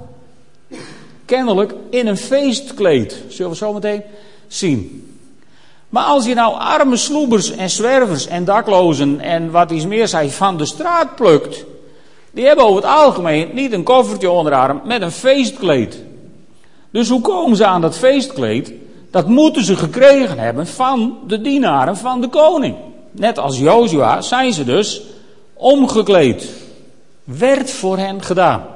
Kennelijk 1.25 1.75
in 1.90 2.07
een 2.07 2.16
feestkleed. 2.16 3.23
Zullen 3.28 3.50
we 3.50 3.57
zo 3.57 3.73
meteen 3.73 4.02
zien. 4.47 5.07
Maar 5.88 6.05
als 6.05 6.26
je 6.26 6.35
nou 6.35 6.55
arme 6.59 6.97
sloebers 6.97 7.50
en 7.50 7.71
zwervers 7.71 8.26
en 8.26 8.45
daklozen 8.45 9.21
en 9.21 9.50
wat 9.50 9.71
iets 9.71 9.87
meer 9.87 10.09
zei 10.09 10.31
van 10.31 10.57
de 10.57 10.64
straat 10.64 11.14
plukt. 11.14 11.64
Die 12.31 12.47
hebben 12.47 12.64
over 12.64 12.83
het 12.83 12.93
algemeen 12.93 13.49
niet 13.52 13.73
een 13.73 13.83
koffertje 13.83 14.31
onderarm 14.31 14.81
met 14.85 15.02
een 15.02 15.11
feestkleed. 15.11 16.02
Dus 16.90 17.09
hoe 17.09 17.21
komen 17.21 17.57
ze 17.57 17.66
aan 17.66 17.81
dat 17.81 17.97
feestkleed? 17.97 18.73
Dat 19.16 19.28
moeten 19.28 19.64
ze 19.64 19.76
gekregen 19.76 20.38
hebben 20.38 20.66
van 20.66 21.18
de 21.26 21.40
dienaren 21.40 21.96
van 21.96 22.20
de 22.20 22.28
koning. 22.28 22.76
Net 23.11 23.38
als 23.38 23.58
Jozua 23.58 24.20
zijn 24.20 24.52
ze 24.52 24.64
dus 24.64 25.02
omgekleed. 25.52 26.50
Werd 27.25 27.70
voor 27.70 27.99
hen 27.99 28.23
gedaan. 28.23 28.66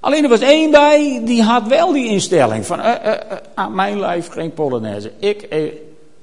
Alleen 0.00 0.22
er 0.22 0.28
was 0.28 0.40
één 0.40 0.70
bij, 0.70 1.20
die 1.24 1.42
had 1.42 1.66
wel 1.66 1.92
die 1.92 2.08
instelling 2.08 2.66
van, 2.66 2.78
uh, 2.78 2.86
uh, 2.86 3.04
uh, 3.04 3.12
aan 3.54 3.74
mijn 3.74 4.00
lijf 4.00 4.28
geen 4.28 4.52
Polonaise. 4.52 5.12
Ik, 5.18 5.50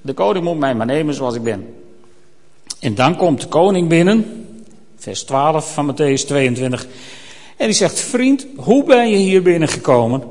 de 0.02 0.14
koning 0.14 0.46
moet 0.46 0.60
mij 0.60 0.76
maar 0.76 0.86
nemen 0.86 1.14
zoals 1.14 1.36
ik 1.36 1.44
ben. 1.44 1.76
En 2.80 2.96
dan 2.96 3.16
komt 3.16 3.42
de 3.42 3.48
koning 3.48 3.90
binnen, 3.90 4.46
vers 4.98 5.24
12 5.24 5.74
van 5.74 5.92
Matthäus 5.92 6.26
22. 6.26 6.88
En 7.58 7.66
die 7.66 7.76
zegt, 7.76 8.00
vriend, 8.00 8.46
hoe 8.56 8.84
ben 8.84 9.10
je 9.10 9.18
hier 9.18 9.42
binnengekomen, 9.42 10.24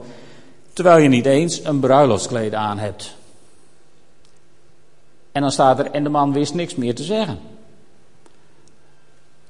terwijl 0.73 1.03
je 1.03 1.09
niet 1.09 1.27
eens 1.27 1.65
een 1.65 1.81
bruiloftskleed 1.81 2.55
aan 2.55 2.79
hebt? 2.79 3.15
En 5.33 5.43
dan 5.43 5.53
staat 5.53 5.79
er, 5.79 5.91
en 5.91 6.03
de 6.03 6.09
man 6.09 6.33
wist 6.33 6.55
niks 6.55 6.75
meer 6.75 6.95
te 6.95 7.03
zeggen. 7.03 7.39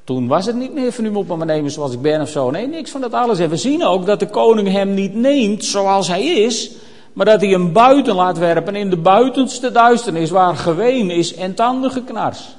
Toen 0.05 0.29
was 0.29 0.47
het 0.47 0.57
niet 0.57 0.75
meer 0.75 0.93
van 0.93 1.05
u 1.05 1.11
me 1.11 1.37
maar 1.37 1.47
nemen 1.47 1.71
zoals 1.71 1.93
ik 1.93 2.03
ben 2.03 2.21
of 2.21 2.29
zo. 2.29 2.50
Nee, 2.50 2.67
niks 2.67 2.91
van 2.91 3.00
dat 3.00 3.12
alles. 3.12 3.39
En 3.39 3.50
we 3.50 3.57
zien 3.57 3.85
ook 3.85 4.07
dat 4.07 4.21
de 4.21 4.29
koning 4.29 4.69
hem 4.69 4.95
niet 4.95 5.15
neemt 5.15 5.65
zoals 5.65 6.09
hij 6.09 6.25
is, 6.25 6.71
maar 7.12 7.27
dat 7.27 7.41
hij 7.41 7.50
hem 7.50 7.73
buiten 7.73 8.15
laat 8.15 8.39
werpen 8.39 8.75
in 8.75 8.91
de 8.91 8.97
buitenste 8.97 9.73
duisternis 9.73 10.31
waar 10.31 10.57
geween 10.57 11.11
is 11.11 11.35
en 11.35 11.55
tandengeknars. 11.55 12.57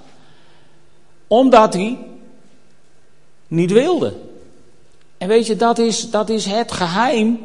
Omdat 1.27 1.73
hij 1.73 1.97
niet 3.47 3.71
wilde. 3.71 4.13
En 5.17 5.27
weet 5.27 5.47
je, 5.47 5.55
dat 5.55 5.77
is, 5.77 6.09
dat 6.09 6.29
is 6.29 6.45
het 6.45 6.71
geheim 6.71 7.39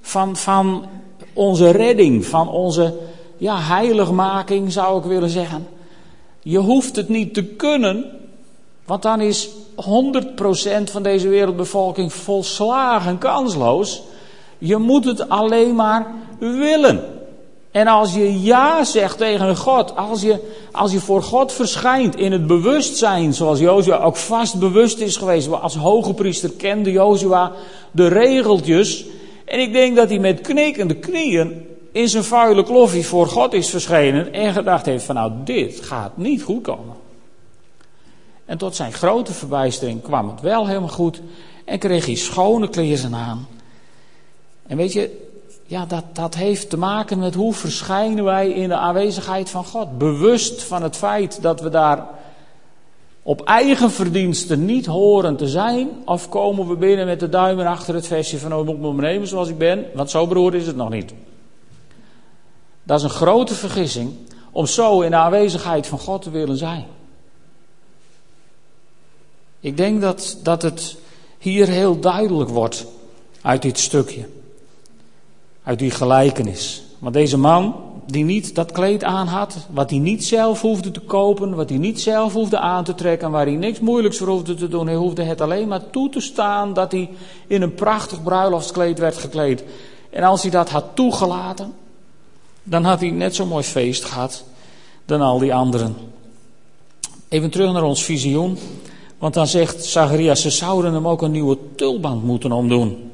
van, 0.00 0.36
van 0.36 0.84
onze 1.32 1.70
redding, 1.70 2.26
van 2.26 2.48
onze 2.48 2.94
ja, 3.36 3.60
heiligmaking 3.60 4.72
zou 4.72 4.98
ik 4.98 5.04
willen 5.04 5.30
zeggen. 5.30 5.66
Je 6.42 6.58
hoeft 6.58 6.96
het 6.96 7.08
niet 7.08 7.34
te 7.34 7.44
kunnen, 7.44 8.04
want 8.84 9.02
dan 9.02 9.20
is 9.20 9.48
100% 9.48 9.52
van 10.84 11.02
deze 11.02 11.28
wereldbevolking 11.28 12.12
volslagen 12.12 13.18
kansloos. 13.18 14.02
Je 14.58 14.76
moet 14.76 15.04
het 15.04 15.28
alleen 15.28 15.74
maar 15.74 16.06
willen. 16.38 17.04
En 17.70 17.86
als 17.86 18.14
je 18.14 18.42
ja 18.42 18.84
zegt 18.84 19.18
tegen 19.18 19.56
God, 19.56 19.96
als 19.96 20.22
je, 20.22 20.38
als 20.72 20.92
je 20.92 21.00
voor 21.00 21.22
God 21.22 21.52
verschijnt 21.52 22.16
in 22.16 22.32
het 22.32 22.46
bewustzijn, 22.46 23.34
zoals 23.34 23.58
Jozua 23.58 23.98
ook 23.98 24.16
vast 24.16 24.58
bewust 24.58 24.98
is 24.98 25.16
geweest, 25.16 25.52
als 25.52 25.74
hoge 25.74 26.14
priester 26.14 26.50
kende 26.50 26.90
Jozua 26.90 27.52
de 27.90 28.06
regeltjes. 28.06 29.04
En 29.50 29.60
ik 29.60 29.72
denk 29.72 29.96
dat 29.96 30.08
hij 30.08 30.18
met 30.18 30.40
knikkende 30.40 30.94
knieën 30.94 31.66
in 31.92 32.08
zijn 32.08 32.24
vuile 32.24 32.62
kloffie 32.62 33.06
voor 33.06 33.26
God 33.26 33.52
is 33.52 33.70
verschenen 33.70 34.32
en 34.32 34.52
gedacht 34.52 34.86
heeft 34.86 35.04
van 35.04 35.14
nou 35.14 35.32
dit 35.44 35.80
gaat 35.80 36.16
niet 36.16 36.42
goed 36.42 36.62
komen. 36.62 36.96
En 38.44 38.58
tot 38.58 38.76
zijn 38.76 38.92
grote 38.92 39.32
verbijstering 39.32 40.02
kwam 40.02 40.28
het 40.28 40.40
wel 40.40 40.66
helemaal 40.66 40.88
goed 40.88 41.22
en 41.64 41.78
kreeg 41.78 42.06
hij 42.06 42.14
schone 42.14 42.68
kleren 42.68 43.14
aan. 43.14 43.48
En 44.66 44.76
weet 44.76 44.92
je, 44.92 45.28
ja, 45.66 45.86
dat, 45.86 46.04
dat 46.12 46.34
heeft 46.34 46.70
te 46.70 46.78
maken 46.78 47.18
met 47.18 47.34
hoe 47.34 47.54
verschijnen 47.54 48.24
wij 48.24 48.50
in 48.50 48.68
de 48.68 48.76
aanwezigheid 48.76 49.50
van 49.50 49.64
God. 49.64 49.98
Bewust 49.98 50.62
van 50.62 50.82
het 50.82 50.96
feit 50.96 51.42
dat 51.42 51.60
we 51.60 51.68
daar 51.68 52.06
op 53.22 53.40
eigen 53.44 53.90
verdiensten 53.90 54.64
niet 54.64 54.86
horen 54.86 55.36
te 55.36 55.48
zijn. 55.48 55.88
Of 56.04 56.28
komen 56.28 56.68
we 56.68 56.76
binnen 56.76 57.06
met 57.06 57.20
de 57.20 57.28
duimen 57.28 57.66
achter 57.66 57.94
het 57.94 58.06
vestje 58.06 58.38
van 58.38 58.54
oh, 58.54 58.68
ik 58.68 58.78
me 58.78 58.92
nemen 58.92 59.28
zoals 59.28 59.48
ik 59.48 59.58
ben. 59.58 59.84
Want 59.94 60.10
zo 60.10 60.26
beroerd 60.26 60.54
is 60.54 60.66
het 60.66 60.76
nog 60.76 60.90
niet. 60.90 61.12
Dat 62.82 62.98
is 62.98 63.04
een 63.04 63.10
grote 63.10 63.54
vergissing 63.54 64.12
om 64.50 64.66
zo 64.66 65.00
in 65.00 65.10
de 65.10 65.16
aanwezigheid 65.16 65.86
van 65.86 65.98
God 65.98 66.22
te 66.22 66.30
willen 66.30 66.56
zijn. 66.56 66.84
Ik 69.60 69.76
denk 69.76 70.00
dat, 70.00 70.38
dat 70.42 70.62
het 70.62 70.96
hier 71.38 71.68
heel 71.68 72.00
duidelijk 72.00 72.50
wordt 72.50 72.86
uit 73.42 73.62
dit 73.62 73.78
stukje. 73.78 74.28
Uit 75.62 75.78
die 75.78 75.90
gelijkenis. 75.90 76.82
Want 76.98 77.14
deze 77.14 77.38
man, 77.38 77.74
die 78.06 78.24
niet 78.24 78.54
dat 78.54 78.72
kleed 78.72 79.04
aan 79.04 79.26
had, 79.26 79.56
wat 79.70 79.90
hij 79.90 79.98
niet 79.98 80.24
zelf 80.24 80.60
hoefde 80.60 80.90
te 80.90 81.00
kopen, 81.00 81.54
wat 81.54 81.68
hij 81.68 81.78
niet 81.78 82.00
zelf 82.00 82.32
hoefde 82.32 82.58
aan 82.58 82.84
te 82.84 82.94
trekken, 82.94 83.30
waar 83.30 83.46
hij 83.46 83.54
niks 83.54 83.80
moeilijks 83.80 84.18
voor 84.18 84.28
hoefde 84.28 84.54
te 84.54 84.68
doen, 84.68 84.86
hij 84.86 84.96
hoefde 84.96 85.22
het 85.22 85.40
alleen 85.40 85.68
maar 85.68 85.90
toe 85.90 86.08
te 86.08 86.20
staan 86.20 86.74
dat 86.74 86.92
hij 86.92 87.10
in 87.46 87.62
een 87.62 87.74
prachtig 87.74 88.22
bruiloftskleed 88.22 88.98
werd 88.98 89.16
gekleed. 89.16 89.64
En 90.10 90.22
als 90.22 90.42
hij 90.42 90.50
dat 90.50 90.68
had 90.68 90.84
toegelaten, 90.94 91.72
dan 92.62 92.84
had 92.84 93.00
hij 93.00 93.10
net 93.10 93.34
zo'n 93.34 93.48
mooi 93.48 93.64
feest 93.64 94.04
gehad 94.04 94.44
dan 95.04 95.20
al 95.20 95.38
die 95.38 95.54
anderen. 95.54 95.96
Even 97.28 97.50
terug 97.50 97.72
naar 97.72 97.82
ons 97.82 98.04
visioen. 98.04 98.58
Want 99.18 99.34
dan 99.34 99.46
zegt 99.46 99.84
Zacharias, 99.84 100.40
ze 100.40 100.50
zouden 100.50 100.92
hem 100.92 101.08
ook 101.08 101.22
een 101.22 101.30
nieuwe 101.30 101.58
tulband 101.74 102.24
moeten 102.24 102.52
omdoen. 102.52 103.09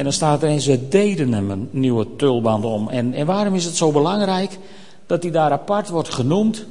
En 0.00 0.06
dan 0.06 0.14
staat 0.14 0.42
er, 0.42 0.48
en 0.48 0.60
ze 0.60 0.88
deden 0.88 1.32
hem 1.32 1.50
een 1.50 1.68
nieuwe 1.70 2.06
tulband 2.16 2.64
om. 2.64 2.88
En, 2.88 3.14
en 3.14 3.26
waarom 3.26 3.54
is 3.54 3.64
het 3.64 3.76
zo 3.76 3.92
belangrijk 3.92 4.58
dat 5.06 5.22
hij 5.22 5.32
daar 5.32 5.50
apart 5.50 5.88
wordt 5.88 6.14
genoemd? 6.14 6.66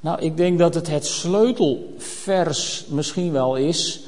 Nou, 0.00 0.20
ik 0.20 0.36
denk 0.36 0.58
dat 0.58 0.74
het 0.74 0.88
het 0.88 1.06
sleutelvers 1.06 2.84
misschien 2.88 3.32
wel 3.32 3.56
is. 3.56 4.00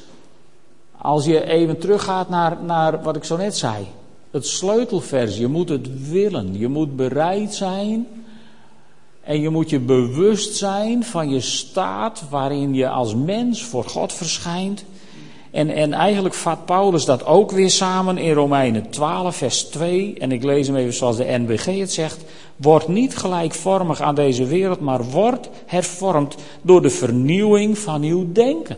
Als 0.97 1.25
je 1.25 1.45
even 1.45 1.79
teruggaat 1.79 2.29
naar, 2.29 2.57
naar 2.63 3.03
wat 3.03 3.15
ik 3.15 3.23
zo 3.23 3.37
net 3.37 3.57
zei. 3.57 3.87
Het 4.31 4.47
sleutelvers, 4.47 5.37
je 5.37 5.47
moet 5.47 5.69
het 5.69 6.09
willen. 6.09 6.57
Je 6.57 6.67
moet 6.67 6.95
bereid 6.95 7.53
zijn 7.53 8.07
En 9.21 9.41
je 9.41 9.49
moet 9.49 9.69
je 9.69 9.79
bewust 9.79 10.55
zijn 10.55 11.03
van 11.03 11.29
je 11.29 11.39
staat 11.39 12.23
waarin 12.29 12.73
je 12.73 12.89
als 12.89 13.15
mens 13.15 13.63
voor 13.63 13.83
God 13.83 14.13
verschijnt. 14.13 14.83
En, 15.51 15.69
en 15.69 15.93
eigenlijk 15.93 16.35
vat 16.35 16.65
Paulus 16.65 17.05
dat 17.05 17.25
ook 17.25 17.51
weer 17.51 17.69
samen 17.69 18.17
in 18.17 18.33
Romeinen 18.33 18.89
12, 18.89 19.35
vers 19.35 19.63
2. 19.63 20.15
En 20.19 20.31
ik 20.31 20.43
lees 20.43 20.67
hem 20.67 20.75
even 20.75 20.93
zoals 20.93 21.17
de 21.17 21.37
NBG 21.37 21.65
het 21.65 21.91
zegt. 21.91 22.23
Word 22.55 22.87
niet 22.87 23.17
gelijkvormig 23.17 24.01
aan 24.01 24.15
deze 24.15 24.45
wereld, 24.45 24.79
maar 24.79 25.03
word 25.03 25.49
hervormd 25.65 26.35
door 26.61 26.81
de 26.81 26.89
vernieuwing 26.89 27.77
van 27.77 28.03
uw 28.03 28.31
denken. 28.31 28.77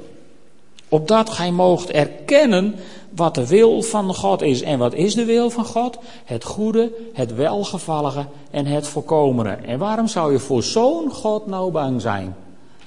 Opdat 0.89 1.29
gij 1.29 1.51
moogt 1.51 1.89
erkennen 1.89 2.75
wat 3.15 3.35
de 3.35 3.47
wil 3.47 3.81
van 3.81 4.15
God 4.15 4.41
is. 4.41 4.61
En 4.61 4.79
wat 4.79 4.93
is 4.93 5.15
de 5.15 5.25
wil 5.25 5.49
van 5.49 5.65
God? 5.65 5.97
Het 6.25 6.43
goede, 6.43 6.91
het 7.13 7.35
welgevallige 7.35 8.25
en 8.51 8.65
het 8.65 8.87
voorkomende. 8.87 9.49
En 9.49 9.79
waarom 9.79 10.07
zou 10.07 10.31
je 10.31 10.39
voor 10.39 10.63
zo'n 10.63 11.11
God 11.11 11.47
nou 11.47 11.71
bang 11.71 12.01
zijn? 12.01 12.35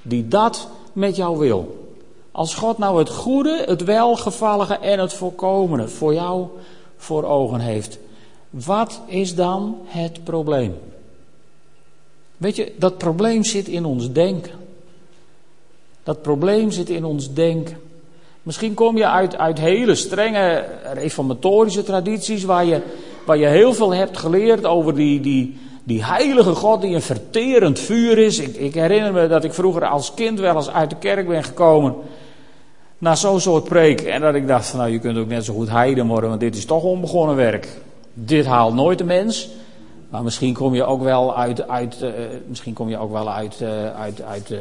Die 0.02 0.28
dat 0.28 0.68
met 0.92 1.16
jou 1.16 1.38
wil. 1.38 1.85
Als 2.36 2.54
God 2.54 2.78
nou 2.78 2.98
het 2.98 3.08
goede, 3.08 3.64
het 3.66 3.84
welgevallige 3.84 4.74
en 4.74 4.98
het 4.98 5.12
voorkomende 5.12 5.88
voor 5.88 6.14
jou 6.14 6.46
voor 6.96 7.24
ogen 7.24 7.60
heeft. 7.60 7.98
Wat 8.50 9.00
is 9.06 9.34
dan 9.34 9.78
het 9.84 10.24
probleem? 10.24 10.74
Weet 12.36 12.56
je, 12.56 12.72
dat 12.78 12.98
probleem 12.98 13.44
zit 13.44 13.68
in 13.68 13.84
ons 13.84 14.12
denken. 14.12 14.52
Dat 16.02 16.22
probleem 16.22 16.70
zit 16.70 16.88
in 16.88 17.04
ons 17.04 17.32
denken. 17.32 17.76
Misschien 18.42 18.74
kom 18.74 18.96
je 18.96 19.08
uit, 19.08 19.36
uit 19.36 19.58
hele 19.58 19.94
strenge 19.94 20.64
reformatorische 20.94 21.82
tradities 21.82 22.44
waar 22.44 22.64
je, 22.64 22.80
waar 23.26 23.38
je 23.38 23.46
heel 23.46 23.74
veel 23.74 23.94
hebt 23.94 24.18
geleerd 24.18 24.64
over 24.64 24.94
die, 24.94 25.20
die, 25.20 25.58
die 25.84 26.04
heilige 26.04 26.54
God 26.54 26.80
die 26.80 26.94
een 26.94 27.02
verterend 27.02 27.78
vuur 27.78 28.18
is. 28.18 28.38
Ik, 28.38 28.56
ik 28.56 28.74
herinner 28.74 29.12
me 29.12 29.28
dat 29.28 29.44
ik 29.44 29.54
vroeger 29.54 29.86
als 29.86 30.14
kind 30.14 30.40
wel 30.40 30.56
eens 30.56 30.70
uit 30.70 30.90
de 30.90 30.96
kerk 30.96 31.28
ben 31.28 31.44
gekomen 31.44 31.94
naar 32.98 33.16
zo'n 33.16 33.40
soort 33.40 33.64
preek. 33.64 34.00
En 34.00 34.20
dat 34.20 34.34
ik 34.34 34.46
dacht, 34.46 34.66
van, 34.66 34.78
nou 34.78 34.92
je 34.92 34.98
kunt 34.98 35.18
ook 35.18 35.28
net 35.28 35.44
zo 35.44 35.54
goed 35.54 35.68
heiden 35.68 36.06
worden, 36.06 36.28
want 36.28 36.40
dit 36.40 36.56
is 36.56 36.64
toch 36.64 36.82
onbegonnen 36.82 37.36
werk. 37.36 37.68
Dit 38.12 38.46
haalt 38.46 38.74
nooit 38.74 38.98
de 38.98 39.04
mens. 39.04 39.48
Maar 40.08 40.22
misschien 40.22 40.54
kom 40.54 40.74
je 40.74 40.84
ook 40.84 41.02
wel 41.02 41.36
uit, 41.36 41.68
uit, 41.68 42.02
uh, 42.02 42.10
misschien 42.46 42.74
kom 42.74 42.88
je 42.88 42.98
ook 42.98 43.12
wel 43.12 43.32
uit, 43.32 43.60
uh, 43.62 43.94
uit, 43.94 44.22
uit 44.22 44.50
uh, 44.50 44.58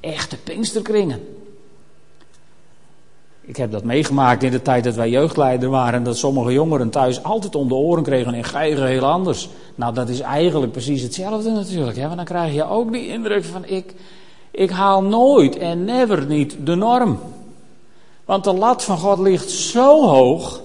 echte 0.00 0.36
pinksterkringen. 0.36 1.20
Ik 3.44 3.56
heb 3.56 3.70
dat 3.70 3.84
meegemaakt 3.84 4.42
in 4.42 4.50
de 4.50 4.62
tijd 4.62 4.84
dat 4.84 4.94
wij 4.94 5.10
jeugdleider 5.10 5.68
waren. 5.68 6.02
Dat 6.02 6.16
sommige 6.16 6.52
jongeren 6.52 6.90
thuis 6.90 7.22
altijd 7.22 7.54
om 7.54 7.68
de 7.68 7.74
oren 7.74 8.02
kregen 8.02 8.34
en 8.34 8.44
geigen 8.44 8.86
heel 8.86 9.06
anders. 9.06 9.48
Nou, 9.74 9.94
dat 9.94 10.08
is 10.08 10.20
eigenlijk 10.20 10.72
precies 10.72 11.02
hetzelfde 11.02 11.50
natuurlijk. 11.50 11.96
Hè? 11.96 12.02
Want 12.02 12.16
dan 12.16 12.24
krijg 12.24 12.54
je 12.54 12.68
ook 12.68 12.92
die 12.92 13.08
indruk 13.08 13.44
van 13.44 13.64
ik, 13.64 13.94
ik 14.52 14.70
haal 14.70 15.02
nooit 15.02 15.56
en 15.56 15.84
never 15.84 16.26
niet 16.26 16.56
de 16.64 16.74
norm. 16.74 17.18
Want 18.24 18.44
de 18.44 18.52
lat 18.52 18.84
van 18.84 18.98
God 18.98 19.18
ligt 19.18 19.50
zo 19.50 20.06
hoog. 20.06 20.60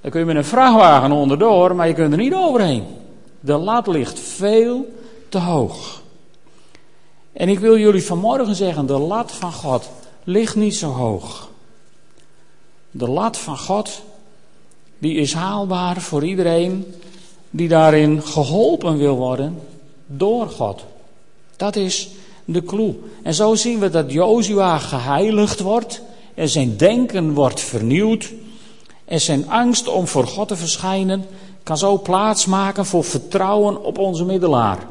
Dan 0.00 0.10
kun 0.10 0.20
je 0.20 0.26
met 0.26 0.36
een 0.36 0.44
vrachtwagen 0.44 1.12
onderdoor, 1.12 1.74
maar 1.74 1.88
je 1.88 1.94
kunt 1.94 2.12
er 2.12 2.18
niet 2.18 2.34
overheen. 2.34 2.84
De 3.40 3.56
lat 3.56 3.86
ligt 3.86 4.20
veel 4.20 4.86
te 5.28 5.38
hoog. 5.38 6.02
En 7.32 7.48
ik 7.48 7.58
wil 7.58 7.78
jullie 7.78 8.04
vanmorgen 8.04 8.54
zeggen: 8.54 8.86
de 8.86 8.98
lat 8.98 9.32
van 9.32 9.52
God 9.52 9.90
ligt 10.24 10.56
niet 10.56 10.74
zo 10.74 10.90
hoog. 10.90 11.48
De 12.90 13.08
lat 13.08 13.36
van 13.36 13.58
God, 13.58 14.02
die 14.98 15.16
is 15.16 15.34
haalbaar 15.34 16.00
voor 16.00 16.24
iedereen 16.24 16.94
die 17.50 17.68
daarin 17.68 18.22
geholpen 18.22 18.96
wil 18.98 19.16
worden 19.16 19.60
door 20.06 20.48
God. 20.48 20.84
Dat 21.56 21.76
is 21.76 22.10
de 22.44 22.62
clue. 22.62 22.94
En 23.22 23.34
zo 23.34 23.54
zien 23.54 23.78
we 23.78 23.90
dat 23.90 24.12
Jozua 24.12 24.78
geheiligd 24.78 25.60
wordt 25.60 26.02
en 26.34 26.48
zijn 26.48 26.76
denken 26.76 27.32
wordt 27.32 27.60
vernieuwd 27.60 28.32
en 29.04 29.20
zijn 29.20 29.48
angst 29.48 29.88
om 29.88 30.06
voor 30.06 30.26
God 30.26 30.48
te 30.48 30.56
verschijnen 30.56 31.24
kan 31.62 31.78
zo 31.78 31.98
plaatsmaken 31.98 32.86
voor 32.86 33.04
vertrouwen 33.04 33.84
op 33.84 33.98
onze 33.98 34.24
middelaar. 34.24 34.86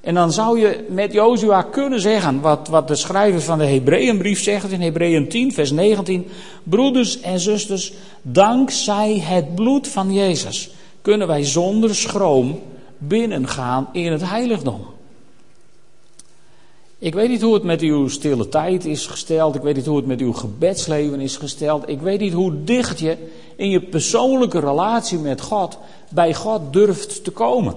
En 0.00 0.14
dan 0.14 0.32
zou 0.32 0.60
je 0.60 0.86
met 0.88 1.12
Jozua 1.12 1.62
kunnen 1.62 2.00
zeggen, 2.00 2.40
wat, 2.40 2.68
wat 2.68 2.88
de 2.88 2.96
schrijver 2.96 3.40
van 3.40 3.58
de 3.58 3.64
Hebreeënbrief 3.64 4.42
zegt 4.42 4.70
in 4.70 4.80
Hebreeën 4.80 5.28
10, 5.28 5.52
vers 5.52 5.70
19. 5.70 6.26
Broeders 6.62 7.20
en 7.20 7.40
zusters, 7.40 7.92
dankzij 8.22 9.18
het 9.18 9.54
bloed 9.54 9.88
van 9.88 10.12
Jezus 10.12 10.70
kunnen 11.02 11.26
wij 11.26 11.44
zonder 11.44 11.94
schroom 11.94 12.60
binnengaan 12.98 13.88
in 13.92 14.12
het 14.12 14.28
heiligdom. 14.28 14.86
Ik 16.98 17.14
weet 17.14 17.28
niet 17.28 17.42
hoe 17.42 17.54
het 17.54 17.62
met 17.62 17.80
uw 17.80 18.08
stille 18.08 18.48
tijd 18.48 18.84
is 18.84 19.06
gesteld. 19.06 19.54
Ik 19.54 19.62
weet 19.62 19.76
niet 19.76 19.86
hoe 19.86 19.96
het 19.96 20.06
met 20.06 20.20
uw 20.20 20.32
gebedsleven 20.32 21.20
is 21.20 21.36
gesteld. 21.36 21.88
Ik 21.88 22.00
weet 22.00 22.20
niet 22.20 22.32
hoe 22.32 22.64
dicht 22.64 22.98
je 22.98 23.16
in 23.56 23.70
je 23.70 23.80
persoonlijke 23.80 24.60
relatie 24.60 25.18
met 25.18 25.40
God 25.40 25.78
bij 26.10 26.34
God 26.34 26.72
durft 26.72 27.24
te 27.24 27.30
komen. 27.30 27.74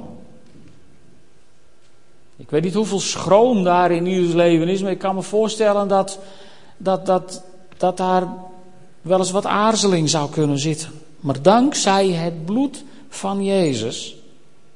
Ik 2.38 2.50
weet 2.50 2.64
niet 2.64 2.74
hoeveel 2.74 3.00
schroom 3.00 3.64
daar 3.64 3.92
in 3.92 4.06
ieders 4.06 4.34
leven 4.34 4.68
is, 4.68 4.82
maar 4.82 4.92
ik 4.92 5.00
kan 5.00 5.16
me 5.16 5.22
voorstellen 5.22 5.88
dat, 5.88 6.20
dat, 6.78 7.06
dat, 7.06 7.44
dat 7.78 7.98
daar 7.98 8.28
wel 9.02 9.18
eens 9.18 9.32
wat 9.32 9.46
aarzeling 9.46 10.10
zou 10.10 10.30
kunnen 10.30 10.60
zitten. 10.60 10.90
Maar 11.20 11.42
dankzij 11.42 12.08
het 12.08 12.46
bloed 12.46 12.84
van 13.10 13.44
Jezus 13.44 14.16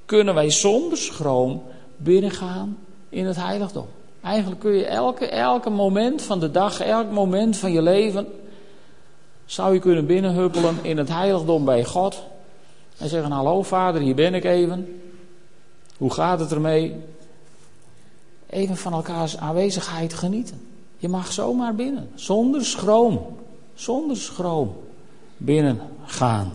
kunnen 0.06 0.34
wij 0.34 0.50
zonder 0.52 0.98
schroom 0.98 1.64
binnengaan 1.98 2.78
in 3.10 3.26
het 3.26 3.36
heiligdom. 3.36 3.86
Eigenlijk 4.26 4.60
kun 4.60 4.72
je 4.72 4.86
elke, 4.86 5.28
elke 5.28 5.70
moment 5.70 6.22
van 6.22 6.40
de 6.40 6.52
dag, 6.52 6.80
elk 6.80 7.12
moment 7.12 7.58
van 7.58 7.72
je 7.72 7.82
leven, 7.82 8.28
zou 9.46 9.74
je 9.74 9.80
kunnen 9.80 10.06
binnenhuppelen 10.06 10.76
in 10.82 10.98
het 10.98 11.10
heiligdom 11.10 11.66
bij 11.66 11.84
God. 11.84 12.24
En 12.98 13.10
zeggen, 13.10 13.32
hallo 13.32 13.64
vader, 13.64 14.02
hier 14.02 14.16
ben 14.16 14.34
ik 14.34 14.44
even. 14.44 15.02
Hoe 15.98 16.14
gaat 16.14 16.40
het 16.40 16.52
ermee? 16.52 16.96
Even 18.50 18.78
van 18.78 18.94
elkaars 18.94 19.38
aanwezigheid 19.38 20.14
genieten. 20.14 20.68
Je 20.98 21.08
mag 21.08 21.32
zomaar 21.32 21.76
binnen, 21.76 22.10
zonder 22.16 22.66
schroom, 22.66 23.38
zonder 23.74 24.18
schroom 24.18 24.76
binnen 25.38 25.80
gaan. 26.06 26.52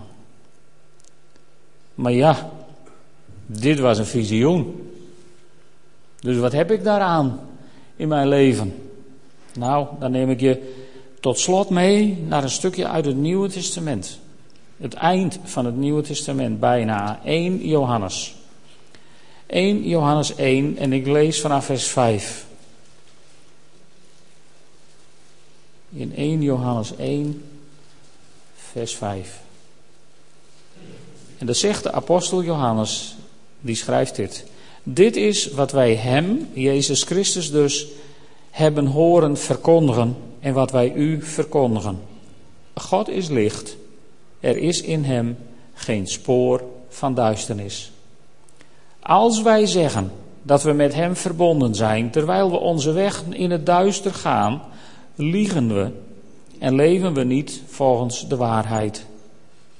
Maar 1.94 2.12
ja, 2.12 2.50
dit 3.46 3.78
was 3.78 3.98
een 3.98 4.06
visioen. 4.06 4.92
Dus 6.20 6.38
wat 6.38 6.52
heb 6.52 6.70
ik 6.70 6.85
daaraan? 6.85 7.48
In 8.00 8.08
mijn 8.08 8.28
leven? 8.28 8.90
Nou, 9.54 9.86
dan 9.98 10.10
neem 10.10 10.30
ik 10.30 10.40
je 10.40 10.74
tot 11.20 11.38
slot 11.38 11.70
mee 11.70 12.24
naar 12.28 12.42
een 12.42 12.50
stukje 12.50 12.88
uit 12.88 13.04
het 13.04 13.16
Nieuwe 13.16 13.48
Testament. 13.48 14.18
Het 14.76 14.94
eind 14.94 15.38
van 15.44 15.64
het 15.64 15.76
Nieuwe 15.76 16.02
Testament, 16.02 16.60
bijna 16.60 17.20
1 17.24 17.66
Johannes. 17.66 18.34
1 19.46 19.88
Johannes 19.88 20.34
1 20.34 20.76
en 20.76 20.92
ik 20.92 21.06
lees 21.06 21.40
vanaf 21.40 21.64
vers 21.64 21.86
5. 21.86 22.46
In 25.90 26.14
1 26.14 26.42
Johannes 26.42 26.96
1, 26.96 27.44
vers 28.54 28.94
5. 28.94 29.40
En 31.38 31.46
dan 31.46 31.54
zegt 31.54 31.82
de 31.82 31.92
apostel 31.92 32.42
Johannes, 32.42 33.16
die 33.60 33.74
schrijft 33.74 34.16
dit. 34.16 34.44
Dit 34.82 35.16
is 35.16 35.50
wat 35.50 35.72
wij 35.72 35.94
Hem, 35.94 36.48
Jezus 36.52 37.02
Christus 37.02 37.50
dus, 37.50 37.86
hebben 38.50 38.86
horen 38.86 39.36
verkondigen 39.36 40.16
en 40.40 40.54
wat 40.54 40.70
wij 40.70 40.92
u 40.94 41.22
verkondigen. 41.22 41.98
God 42.74 43.08
is 43.08 43.28
licht, 43.28 43.76
er 44.40 44.56
is 44.56 44.82
in 44.82 45.04
Hem 45.04 45.36
geen 45.74 46.06
spoor 46.06 46.62
van 46.88 47.14
duisternis. 47.14 47.90
Als 49.00 49.42
wij 49.42 49.66
zeggen 49.66 50.12
dat 50.42 50.62
we 50.62 50.72
met 50.72 50.94
Hem 50.94 51.16
verbonden 51.16 51.74
zijn, 51.74 52.10
terwijl 52.10 52.50
we 52.50 52.56
onze 52.56 52.92
weg 52.92 53.24
in 53.30 53.50
het 53.50 53.66
duister 53.66 54.14
gaan, 54.14 54.62
liegen 55.14 55.74
we 55.74 55.90
en 56.58 56.74
leven 56.74 57.14
we 57.14 57.24
niet 57.24 57.62
volgens 57.66 58.28
de 58.28 58.36
waarheid. 58.36 59.04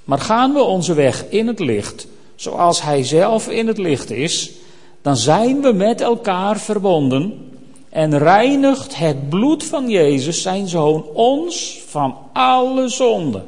Maar 0.04 0.18
gaan 0.18 0.52
we 0.52 0.62
onze 0.62 0.94
weg 0.94 1.28
in 1.28 1.46
het 1.46 1.58
licht, 1.58 2.06
zoals 2.34 2.82
Hij 2.82 3.04
zelf 3.04 3.48
in 3.48 3.66
het 3.66 3.78
licht 3.78 4.10
is, 4.10 4.50
dan 5.02 5.16
zijn 5.16 5.60
we 5.60 5.72
met 5.72 6.00
elkaar 6.00 6.58
verbonden 6.58 7.50
en 7.88 8.18
reinigt 8.18 8.96
het 8.96 9.28
bloed 9.28 9.64
van 9.64 9.88
Jezus, 9.88 10.42
zijn 10.42 10.68
zoon, 10.68 11.04
ons 11.14 11.82
van 11.86 12.16
alle 12.32 12.88
zonden. 12.88 13.44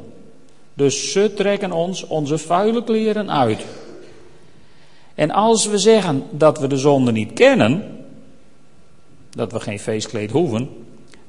Dus 0.73 1.11
ze 1.11 1.33
trekken 1.33 1.71
ons 1.71 2.07
onze 2.07 2.37
vuile 2.37 2.83
kleren 2.83 3.31
uit. 3.31 3.65
En 5.15 5.31
als 5.31 5.65
we 5.65 5.77
zeggen 5.77 6.23
dat 6.31 6.59
we 6.59 6.67
de 6.67 6.77
zonde 6.77 7.11
niet 7.11 7.33
kennen, 7.33 8.05
dat 9.29 9.51
we 9.51 9.59
geen 9.59 9.79
feestkleed 9.79 10.31
hoeven, 10.31 10.69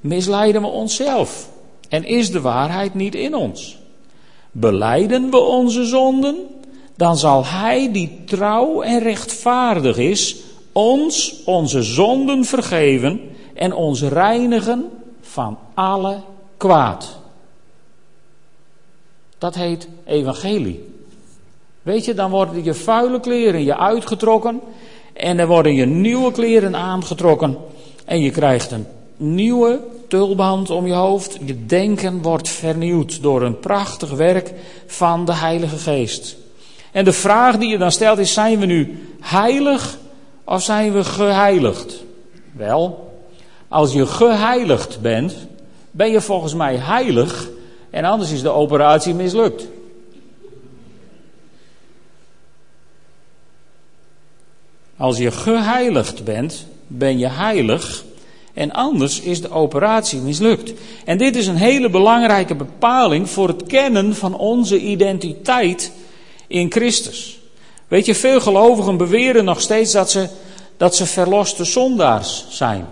misleiden 0.01 0.61
we 0.61 0.67
onszelf 0.67 1.49
en 1.89 2.05
is 2.05 2.31
de 2.31 2.41
waarheid 2.41 2.95
niet 2.95 3.15
in 3.15 3.35
ons. 3.35 3.79
Beleiden 4.51 5.31
we 5.31 5.39
onze 5.39 5.85
zonden, 5.85 6.37
dan 6.97 7.17
zal 7.17 7.45
Hij 7.47 7.93
die 7.93 8.19
trouw 8.27 8.83
en 8.83 8.99
rechtvaardig 8.99 9.97
is, 9.97 10.37
ons 10.73 11.43
onze 11.45 11.83
zonden 11.83 12.45
vergeven 12.45 13.21
en 13.55 13.75
ons 13.75 14.03
reinigen 14.03 14.91
van 15.21 15.59
alle 15.75 16.21
kwaad. 16.57 17.19
Dat 19.39 19.55
heet 19.55 19.89
evangelie. 20.05 20.93
Weet 21.83 22.05
je, 22.05 22.15
dan 22.15 22.31
worden 22.31 22.65
je 22.65 22.75
vuile 22.75 23.21
kleren 23.21 23.65
je 23.65 23.79
uitgetrokken 23.79 24.61
en 25.13 25.39
er 25.39 25.47
worden 25.47 25.75
je 25.75 25.87
nieuwe 25.87 26.33
kleren 26.33 26.77
aangetrokken 26.77 27.57
en 28.05 28.21
je 28.21 28.31
krijgt 28.31 28.71
een 28.71 28.87
nieuwe 29.17 29.81
tulband 30.09 30.71
om 30.71 30.87
je 30.87 30.93
hoofd. 30.93 31.39
Je 31.45 31.67
denken 31.67 32.23
wordt 32.23 32.49
vernieuwd 32.49 33.23
door 33.23 33.43
een 33.43 33.59
prachtig 33.59 34.11
werk 34.11 34.53
van 34.87 35.25
de 35.25 35.35
Heilige 35.35 35.77
Geest. 35.77 36.37
En 36.95 37.05
de 37.05 37.13
vraag 37.13 37.59
die 37.59 37.69
je 37.69 37.79
dan 37.79 37.93
stelt 37.93 38.19
is: 38.19 38.33
zijn 38.33 38.59
we 38.59 38.67
nu 38.67 39.09
heilig 39.21 39.99
of 40.45 40.63
zijn 40.63 40.93
we 40.93 41.05
geheiligd? 41.05 42.05
Wel, 42.53 43.13
als 43.69 43.93
je 43.93 44.07
geheiligd 44.07 45.01
bent, 45.01 45.35
ben 45.91 46.11
je 46.11 46.21
volgens 46.21 46.55
mij 46.55 46.77
heilig 46.77 47.49
en 47.91 48.05
anders 48.05 48.31
is 48.31 48.43
de 48.43 48.51
operatie 48.51 49.15
mislukt. 49.15 49.69
Als 54.97 55.19
je 55.19 55.31
geheiligd 55.31 56.25
bent, 56.25 56.67
ben 56.87 57.19
je 57.19 57.29
heilig 57.29 58.05
en 58.53 58.73
anders 58.73 59.21
is 59.21 59.41
de 59.41 59.51
operatie 59.51 60.21
mislukt. 60.21 60.73
En 61.05 61.19
dit 61.19 61.37
is 61.37 61.47
een 61.47 61.57
hele 61.57 61.91
belangrijke 61.91 62.55
bepaling 62.55 63.31
voor 63.31 63.49
het 63.49 63.67
kennen 63.67 64.15
van 64.15 64.37
onze 64.37 64.79
identiteit 64.79 65.93
in 66.55 66.71
Christus. 66.71 67.39
Weet 67.89 68.07
je, 68.07 68.15
veel 68.15 68.41
gelovigen 68.41 68.97
beweren 68.97 69.45
nog 69.45 69.61
steeds 69.61 69.93
dat 69.93 70.11
ze, 70.11 70.29
dat 70.77 70.97
ze 70.97 71.07
verloste 71.07 71.65
zondaars 71.65 72.47
zijn. 72.49 72.87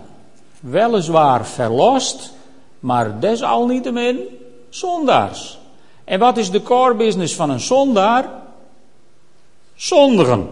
Weliswaar 0.59 1.45
verlost, 1.45 2.33
maar 2.79 3.19
desalniettemin 3.19 4.19
zondaars. 4.69 5.57
En 6.03 6.19
wat 6.19 6.37
is 6.37 6.51
de 6.51 6.63
core 6.63 6.95
business 6.95 7.35
van 7.35 7.49
een 7.49 7.59
zondaar? 7.59 8.29
Zondigen. 9.75 10.47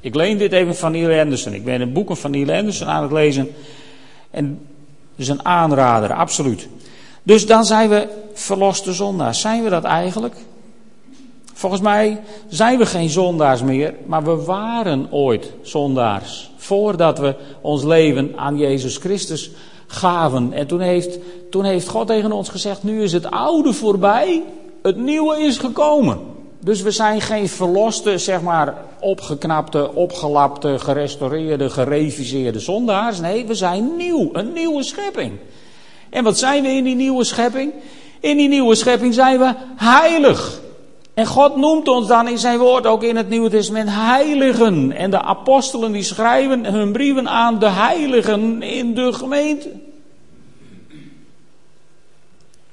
Ik 0.00 0.14
leen 0.14 0.38
dit 0.38 0.52
even 0.52 0.76
van 0.76 0.92
Neil 0.92 1.20
Anderson. 1.20 1.52
Ik 1.52 1.64
ben 1.64 1.80
een 1.80 1.92
boek 1.92 2.16
van 2.16 2.30
Neil 2.30 2.50
Anderson 2.50 2.88
aan 2.88 3.02
het 3.02 3.12
lezen. 3.12 3.54
En 4.30 4.66
is 5.16 5.28
een 5.28 5.44
aanrader, 5.44 6.12
absoluut. 6.12 6.68
Dus 7.22 7.46
dan 7.46 7.64
zijn 7.64 7.88
we 7.88 8.08
verloste 8.34 8.92
zondaars. 8.92 9.40
Zijn 9.40 9.64
we 9.64 9.70
dat 9.70 9.84
eigenlijk? 9.84 10.34
Volgens 11.60 11.82
mij 11.82 12.20
zijn 12.48 12.78
we 12.78 12.86
geen 12.86 13.08
zondaars 13.08 13.62
meer, 13.62 13.94
maar 14.06 14.24
we 14.24 14.44
waren 14.44 15.12
ooit 15.12 15.52
zondaars. 15.62 16.50
Voordat 16.56 17.18
we 17.18 17.34
ons 17.60 17.82
leven 17.82 18.32
aan 18.36 18.58
Jezus 18.58 18.96
Christus 18.96 19.50
gaven. 19.86 20.52
En 20.52 20.66
toen 20.66 20.80
heeft, 20.80 21.18
toen 21.50 21.64
heeft 21.64 21.88
God 21.88 22.06
tegen 22.06 22.32
ons 22.32 22.48
gezegd: 22.48 22.82
Nu 22.82 23.02
is 23.02 23.12
het 23.12 23.30
oude 23.30 23.72
voorbij, 23.72 24.42
het 24.82 24.96
nieuwe 24.96 25.40
is 25.40 25.58
gekomen. 25.58 26.18
Dus 26.60 26.82
we 26.82 26.90
zijn 26.90 27.20
geen 27.20 27.48
verloste, 27.48 28.18
zeg 28.18 28.42
maar, 28.42 28.74
opgeknapte, 29.00 29.94
opgelapte, 29.94 30.78
gerestaureerde, 30.78 31.70
gereviseerde 31.70 32.60
zondaars. 32.60 33.20
Nee, 33.20 33.46
we 33.46 33.54
zijn 33.54 33.96
nieuw, 33.96 34.28
een 34.32 34.52
nieuwe 34.52 34.82
schepping. 34.82 35.32
En 36.10 36.24
wat 36.24 36.38
zijn 36.38 36.62
we 36.62 36.68
in 36.68 36.84
die 36.84 36.96
nieuwe 36.96 37.24
schepping? 37.24 37.72
In 38.20 38.36
die 38.36 38.48
nieuwe 38.48 38.74
schepping 38.74 39.14
zijn 39.14 39.38
we 39.38 39.54
heilig. 39.76 40.68
En 41.20 41.26
God 41.26 41.56
noemt 41.56 41.88
ons 41.88 42.06
dan 42.06 42.28
in 42.28 42.38
zijn 42.38 42.58
woord 42.58 42.86
ook 42.86 43.02
in 43.02 43.16
het 43.16 43.28
Nieuwe 43.28 43.50
Testament 43.50 43.88
heiligen. 43.90 44.92
En 44.92 45.10
de 45.10 45.22
apostelen 45.22 45.92
die 45.92 46.02
schrijven 46.02 46.64
hun 46.64 46.92
brieven 46.92 47.28
aan 47.28 47.58
de 47.58 47.68
heiligen 47.68 48.62
in 48.62 48.94
de 48.94 49.12
gemeente. 49.12 49.70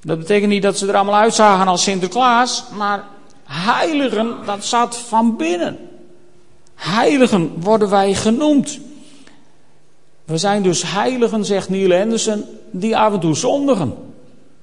Dat 0.01 0.17
betekent 0.17 0.51
niet 0.51 0.61
dat 0.61 0.77
ze 0.77 0.87
er 0.87 0.95
allemaal 0.95 1.15
uitzagen 1.15 1.67
als 1.67 1.83
Sinterklaas, 1.83 2.63
maar 2.77 3.03
heiligen, 3.43 4.35
dat 4.45 4.65
zat 4.65 4.97
van 4.97 5.35
binnen. 5.35 5.77
Heiligen 6.75 7.51
worden 7.59 7.89
wij 7.89 8.13
genoemd. 8.13 8.79
We 10.25 10.37
zijn 10.37 10.61
dus 10.61 10.91
heiligen, 10.91 11.45
zegt 11.45 11.69
Neil 11.69 12.01
Anderson, 12.01 12.43
die 12.71 12.97
af 12.97 13.13
en 13.13 13.19
toe 13.19 13.35
zondigen. 13.35 13.95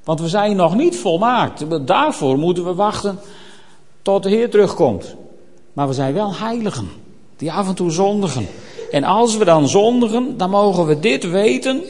Want 0.04 0.20
we 0.20 0.28
zijn 0.28 0.56
nog 0.56 0.74
niet 0.74 0.96
volmaakt. 0.96 1.86
Daarvoor 1.86 2.38
moeten 2.38 2.64
we 2.64 2.74
wachten 2.74 3.18
tot 4.04 4.22
de 4.22 4.28
Heer 4.28 4.50
terugkomt. 4.50 5.14
Maar 5.72 5.88
we 5.88 5.94
zijn 5.94 6.14
wel 6.14 6.34
heiligen, 6.34 6.88
die 7.36 7.52
af 7.52 7.68
en 7.68 7.74
toe 7.74 7.90
zondigen. 7.90 8.46
En 8.90 9.04
als 9.04 9.36
we 9.36 9.44
dan 9.44 9.68
zondigen, 9.68 10.36
dan 10.36 10.50
mogen 10.50 10.86
we 10.86 11.00
dit 11.00 11.30
weten: 11.30 11.82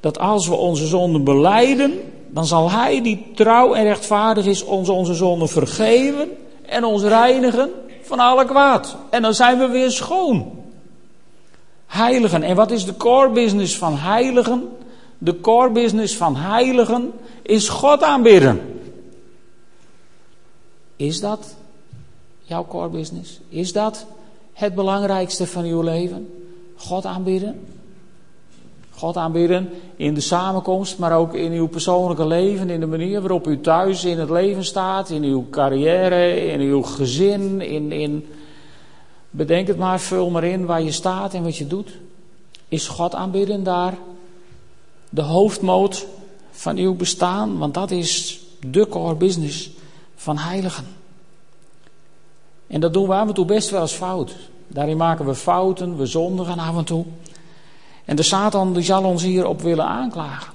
dat 0.00 0.18
als 0.18 0.48
we 0.48 0.54
onze 0.54 0.86
zonden 0.86 1.24
beleiden, 1.24 2.00
dan 2.28 2.46
zal 2.46 2.70
Hij 2.70 3.02
die 3.02 3.26
trouw 3.34 3.74
en 3.74 3.84
rechtvaardig 3.84 4.46
is 4.46 4.64
ons 4.64 4.88
onze 4.88 5.14
zonden 5.14 5.48
vergeven 5.48 6.28
en 6.66 6.84
ons 6.84 7.02
reinigen 7.02 7.70
van 8.02 8.18
alle 8.18 8.44
kwaad. 8.44 8.96
En 9.10 9.22
dan 9.22 9.34
zijn 9.34 9.58
we 9.58 9.68
weer 9.68 9.90
schoon. 9.90 10.50
Heiligen. 11.86 12.42
En 12.42 12.56
wat 12.56 12.70
is 12.70 12.84
de 12.84 12.96
core 12.96 13.30
business 13.30 13.78
van 13.78 13.96
heiligen? 13.96 14.68
De 15.18 15.40
core 15.40 15.70
business 15.70 16.16
van 16.16 16.36
heiligen 16.36 17.12
is 17.42 17.68
God 17.68 18.02
aanbidden. 18.02 18.81
Is 20.96 21.20
dat 21.20 21.54
jouw 22.42 22.66
core 22.66 22.88
business? 22.88 23.40
Is 23.48 23.72
dat 23.72 24.06
het 24.52 24.74
belangrijkste 24.74 25.46
van 25.46 25.64
uw 25.64 25.80
leven? 25.80 26.28
God 26.76 27.04
aanbidden? 27.04 27.60
God 28.90 29.16
aanbidden 29.16 29.70
in 29.96 30.14
de 30.14 30.20
samenkomst, 30.20 30.98
maar 30.98 31.16
ook 31.16 31.34
in 31.34 31.52
uw 31.52 31.66
persoonlijke 31.66 32.26
leven, 32.26 32.70
in 32.70 32.80
de 32.80 32.86
manier 32.86 33.20
waarop 33.20 33.46
u 33.46 33.60
thuis 33.60 34.04
in 34.04 34.18
het 34.18 34.30
leven 34.30 34.64
staat, 34.64 35.10
in 35.10 35.22
uw 35.22 35.46
carrière, 35.50 36.46
in 36.52 36.60
uw 36.60 36.82
gezin, 36.82 37.60
in, 37.60 37.92
in 37.92 38.26
bedenk 39.30 39.66
het 39.66 39.78
maar, 39.78 40.00
vul 40.00 40.30
maar 40.30 40.44
in 40.44 40.66
waar 40.66 40.82
je 40.82 40.92
staat 40.92 41.34
en 41.34 41.42
wat 41.42 41.56
je 41.56 41.66
doet. 41.66 41.90
Is 42.68 42.88
God 42.88 43.14
aanbidden 43.14 43.62
daar 43.62 43.98
de 45.10 45.22
hoofdmoot 45.22 46.06
van 46.50 46.76
uw 46.76 46.94
bestaan? 46.94 47.58
Want 47.58 47.74
dat 47.74 47.90
is 47.90 48.40
de 48.66 48.88
core 48.88 49.14
business 49.14 49.70
van 50.22 50.38
heiligen. 50.38 50.86
En 52.66 52.80
dat 52.80 52.92
doen 52.92 53.08
we 53.08 53.14
af 53.14 53.28
en 53.28 53.34
toe 53.34 53.44
best 53.44 53.70
wel 53.70 53.80
eens 53.80 53.92
fout. 53.92 54.34
Daarin 54.68 54.96
maken 54.96 55.26
we 55.26 55.34
fouten, 55.34 55.96
we 55.96 56.06
zondigen 56.06 56.58
af 56.58 56.76
en 56.76 56.84
toe. 56.84 57.04
En 58.04 58.16
de 58.16 58.22
Satan 58.22 58.72
die 58.72 58.82
zal 58.82 59.04
ons 59.04 59.22
hierop 59.22 59.60
willen 59.60 59.86
aanklagen. 59.86 60.52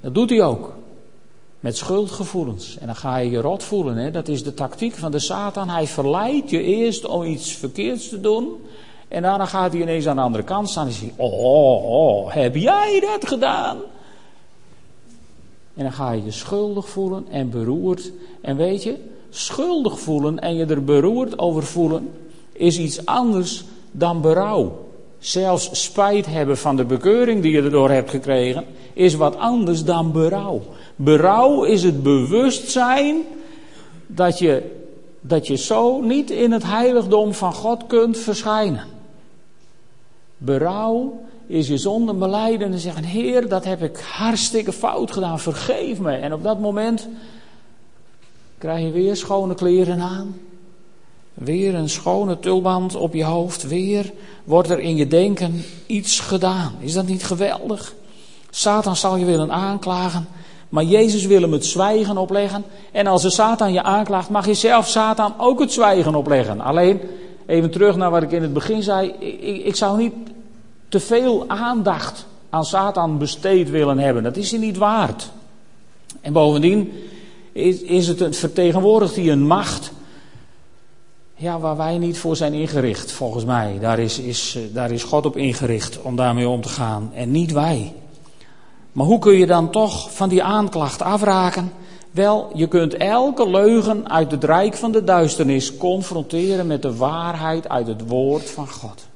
Dat 0.00 0.14
doet 0.14 0.30
hij 0.30 0.42
ook. 0.42 0.72
Met 1.60 1.76
schuldgevoelens. 1.76 2.78
En 2.78 2.86
dan 2.86 2.96
ga 2.96 3.16
je 3.16 3.30
je 3.30 3.40
rot 3.40 3.62
voelen. 3.62 3.96
Hè? 3.96 4.10
Dat 4.10 4.28
is 4.28 4.42
de 4.44 4.54
tactiek 4.54 4.94
van 4.94 5.10
de 5.10 5.18
Satan. 5.18 5.68
Hij 5.68 5.86
verleidt 5.86 6.50
je 6.50 6.62
eerst 6.62 7.04
om 7.04 7.22
iets 7.22 7.52
verkeerds 7.52 8.08
te 8.08 8.20
doen. 8.20 8.48
En 9.08 9.22
daarna 9.22 9.46
gaat 9.46 9.72
hij 9.72 9.80
ineens 9.80 10.06
aan 10.06 10.16
de 10.16 10.22
andere 10.22 10.44
kant 10.44 10.70
staan 10.70 10.86
en 10.86 10.92
zegt: 10.92 11.12
oh, 11.16 11.32
oh, 11.32 11.84
oh, 11.84 12.32
heb 12.32 12.54
jij 12.54 13.00
dat 13.00 13.28
gedaan? 13.28 13.76
En 15.74 15.82
dan 15.82 15.92
ga 15.92 16.12
je 16.12 16.24
je 16.24 16.30
schuldig 16.30 16.88
voelen 16.88 17.26
en 17.30 17.50
beroerd. 17.50 18.12
En 18.40 18.56
weet 18.56 18.82
je, 18.82 18.96
schuldig 19.30 20.00
voelen 20.00 20.38
en 20.38 20.54
je 20.54 20.66
er 20.66 20.84
beroerd 20.84 21.38
over 21.38 21.62
voelen 21.62 22.10
is 22.52 22.78
iets 22.78 23.06
anders 23.06 23.64
dan 23.90 24.20
berouw. 24.20 24.88
Zelfs 25.18 25.82
spijt 25.82 26.26
hebben 26.26 26.58
van 26.58 26.76
de 26.76 26.84
bekeuring 26.84 27.42
die 27.42 27.52
je 27.52 27.62
erdoor 27.62 27.90
hebt 27.90 28.10
gekregen 28.10 28.64
is 28.92 29.14
wat 29.14 29.36
anders 29.36 29.84
dan 29.84 30.12
berouw. 30.12 30.62
Berouw 30.96 31.64
is 31.64 31.82
het 31.82 32.02
bewustzijn 32.02 33.16
dat 34.06 34.38
je, 34.38 34.82
dat 35.20 35.46
je 35.46 35.56
zo 35.56 36.00
niet 36.00 36.30
in 36.30 36.52
het 36.52 36.64
heiligdom 36.64 37.34
van 37.34 37.52
God 37.52 37.86
kunt 37.86 38.18
verschijnen. 38.18 38.84
Berouw 40.36 41.20
is 41.50 41.68
je 41.68 41.78
zonde 41.78 42.14
beleiden 42.14 42.72
en 42.72 42.78
zeggen: 42.78 43.04
Heer, 43.04 43.48
dat 43.48 43.64
heb 43.64 43.82
ik 43.82 43.98
hartstikke 43.98 44.72
fout 44.72 45.10
gedaan, 45.10 45.40
vergeef 45.40 45.98
me. 45.98 46.12
En 46.12 46.32
op 46.32 46.42
dat 46.42 46.60
moment 46.60 47.08
krijg 48.58 48.84
je 48.84 48.90
weer 48.90 49.16
schone 49.16 49.54
kleren 49.54 50.00
aan. 50.00 50.36
Weer 51.34 51.74
een 51.74 51.88
schone 51.88 52.38
tulband 52.38 52.94
op 52.94 53.14
je 53.14 53.24
hoofd. 53.24 53.68
Weer 53.68 54.12
wordt 54.44 54.70
er 54.70 54.80
in 54.80 54.96
je 54.96 55.06
denken 55.06 55.64
iets 55.86 56.20
gedaan. 56.20 56.74
Is 56.78 56.92
dat 56.92 57.06
niet 57.06 57.24
geweldig? 57.24 57.94
Satan 58.50 58.96
zal 58.96 59.16
je 59.16 59.24
willen 59.24 59.52
aanklagen. 59.52 60.28
Maar 60.68 60.84
Jezus 60.84 61.26
wil 61.26 61.40
hem 61.40 61.52
het 61.52 61.66
zwijgen 61.66 62.16
opleggen. 62.16 62.64
En 62.92 63.06
als 63.06 63.22
de 63.22 63.30
Satan 63.30 63.72
je 63.72 63.82
aanklaagt, 63.82 64.30
mag 64.30 64.46
je 64.46 64.54
zelf 64.54 64.88
Satan 64.88 65.34
ook 65.38 65.60
het 65.60 65.72
zwijgen 65.72 66.14
opleggen. 66.14 66.60
Alleen, 66.60 67.00
even 67.46 67.70
terug 67.70 67.96
naar 67.96 68.10
wat 68.10 68.22
ik 68.22 68.32
in 68.32 68.42
het 68.42 68.52
begin 68.52 68.82
zei. 68.82 69.08
Ik, 69.18 69.64
ik 69.64 69.76
zou 69.76 69.98
niet 69.98 70.12
te 70.90 71.00
veel 71.00 71.44
aandacht 71.48 72.26
aan 72.50 72.64
Satan 72.64 73.18
besteed 73.18 73.70
willen 73.70 73.98
hebben. 73.98 74.22
Dat 74.22 74.36
is 74.36 74.50
hij 74.50 74.60
niet 74.60 74.76
waard. 74.76 75.30
En 76.20 76.32
bovendien 76.32 76.92
is, 77.52 77.82
is 77.82 78.06
het 78.06 78.20
een, 78.20 78.34
vertegenwoordigt 78.34 79.16
hij 79.16 79.28
een 79.28 79.46
macht 79.46 79.92
ja, 81.34 81.58
waar 81.58 81.76
wij 81.76 81.98
niet 81.98 82.18
voor 82.18 82.36
zijn 82.36 82.52
ingericht, 82.52 83.12
volgens 83.12 83.44
mij. 83.44 83.78
Daar 83.80 83.98
is, 83.98 84.18
is, 84.18 84.54
eh, 84.56 84.62
daar 84.74 84.90
is 84.90 85.02
God 85.02 85.26
op 85.26 85.36
ingericht 85.36 86.02
om 86.02 86.16
daarmee 86.16 86.48
om 86.48 86.60
te 86.60 86.68
gaan 86.68 87.10
en 87.14 87.30
niet 87.30 87.52
wij. 87.52 87.94
Maar 88.92 89.06
hoe 89.06 89.18
kun 89.18 89.32
je 89.32 89.46
dan 89.46 89.70
toch 89.70 90.14
van 90.14 90.28
die 90.28 90.42
aanklacht 90.42 91.02
afraken? 91.02 91.72
Wel, 92.10 92.50
je 92.54 92.68
kunt 92.68 92.94
elke 92.94 93.50
leugen 93.50 94.10
uit 94.10 94.30
het 94.30 94.44
rijk 94.44 94.74
van 94.74 94.92
de 94.92 95.04
duisternis 95.04 95.76
confronteren 95.76 96.66
met 96.66 96.82
de 96.82 96.96
waarheid 96.96 97.68
uit 97.68 97.86
het 97.86 98.08
woord 98.08 98.50
van 98.50 98.68
God. 98.68 99.08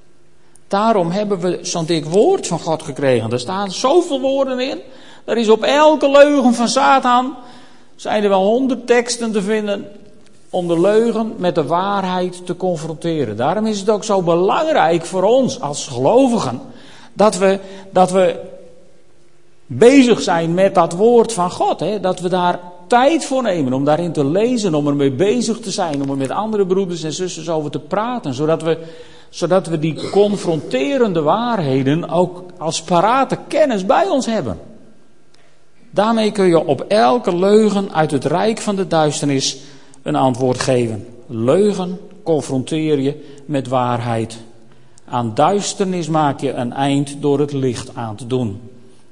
Daarom 0.68 1.11
hebben 1.11 1.38
we 1.38 1.59
zo'n 1.62 1.85
dik 1.85 2.05
woord 2.05 2.46
van 2.46 2.61
God 2.61 2.83
gekregen. 2.83 3.31
Er 3.33 3.40
staan 3.40 3.70
zoveel 3.70 4.20
woorden 4.20 4.61
in. 4.61 4.81
Er 5.24 5.37
is 5.37 5.48
op 5.48 5.62
elke 5.62 6.11
leugen 6.11 6.55
van 6.55 6.68
Satan 6.68 7.37
zijn 7.96 8.22
er 8.22 8.29
wel 8.29 8.44
honderd 8.44 8.87
teksten 8.87 9.33
te 9.33 9.42
vinden 9.42 9.87
om 10.50 10.68
de 10.68 10.81
leugen 10.81 11.35
met 11.37 11.55
de 11.55 11.64
waarheid 11.64 12.46
te 12.46 12.57
confronteren. 12.57 13.37
Daarom 13.37 13.66
is 13.66 13.81
het 13.81 13.90
ook 13.90 14.05
zo 14.05 14.22
belangrijk 14.22 15.05
voor 15.05 15.22
ons 15.22 15.61
als 15.61 15.87
gelovigen 15.87 16.61
dat 17.12 17.37
we, 17.37 17.59
dat 17.90 18.11
we 18.11 18.40
bezig 19.66 20.20
zijn 20.20 20.55
met 20.55 20.74
dat 20.74 20.92
woord 20.92 21.33
van 21.33 21.50
God. 21.50 21.81
Hè? 21.81 22.00
Dat 22.00 22.20
we 22.20 22.29
daar 22.29 22.61
tijd 22.87 23.24
voor 23.24 23.42
nemen 23.42 23.72
om 23.72 23.85
daarin 23.85 24.12
te 24.12 24.24
lezen, 24.24 24.74
om 24.74 24.87
ermee 24.87 25.12
bezig 25.12 25.59
te 25.59 25.70
zijn, 25.70 26.03
om 26.03 26.11
er 26.11 26.16
met 26.16 26.31
andere 26.31 26.66
broeders 26.66 27.03
en 27.03 27.12
zusters 27.12 27.48
over 27.48 27.70
te 27.70 27.79
praten, 27.79 28.35
zodat 28.35 28.62
we, 28.62 28.79
zodat 29.35 29.66
we 29.66 29.79
die 29.79 30.11
confronterende 30.11 31.23
waarheden 31.23 32.09
ook 32.09 32.42
als 32.59 32.83
parate 32.83 33.38
kennis 33.49 33.87
bij 33.87 34.09
ons 34.09 34.27
hebben. 34.27 34.59
Daarmee 35.90 36.31
kun 36.31 36.47
je 36.47 36.66
op 36.66 36.81
elke 36.81 37.37
leugen 37.37 37.92
uit 37.92 38.11
het 38.11 38.25
rijk 38.25 38.59
van 38.61 38.77
de 38.77 38.87
duisternis 38.87 39.59
een 40.03 40.16
antwoord 40.16 40.59
geven. 40.59 41.07
Leugen 41.27 41.99
confronteer 42.23 43.01
je 43.01 43.42
met 43.47 43.68
waarheid. 43.68 44.38
Aan 45.09 45.35
duisternis 45.35 46.09
maak 46.09 46.40
je 46.40 46.53
een 46.53 46.73
eind 46.73 47.16
door 47.20 47.38
het 47.38 47.53
licht 47.53 47.90
aan 47.94 48.16
te 48.16 48.27
doen. 48.27 48.61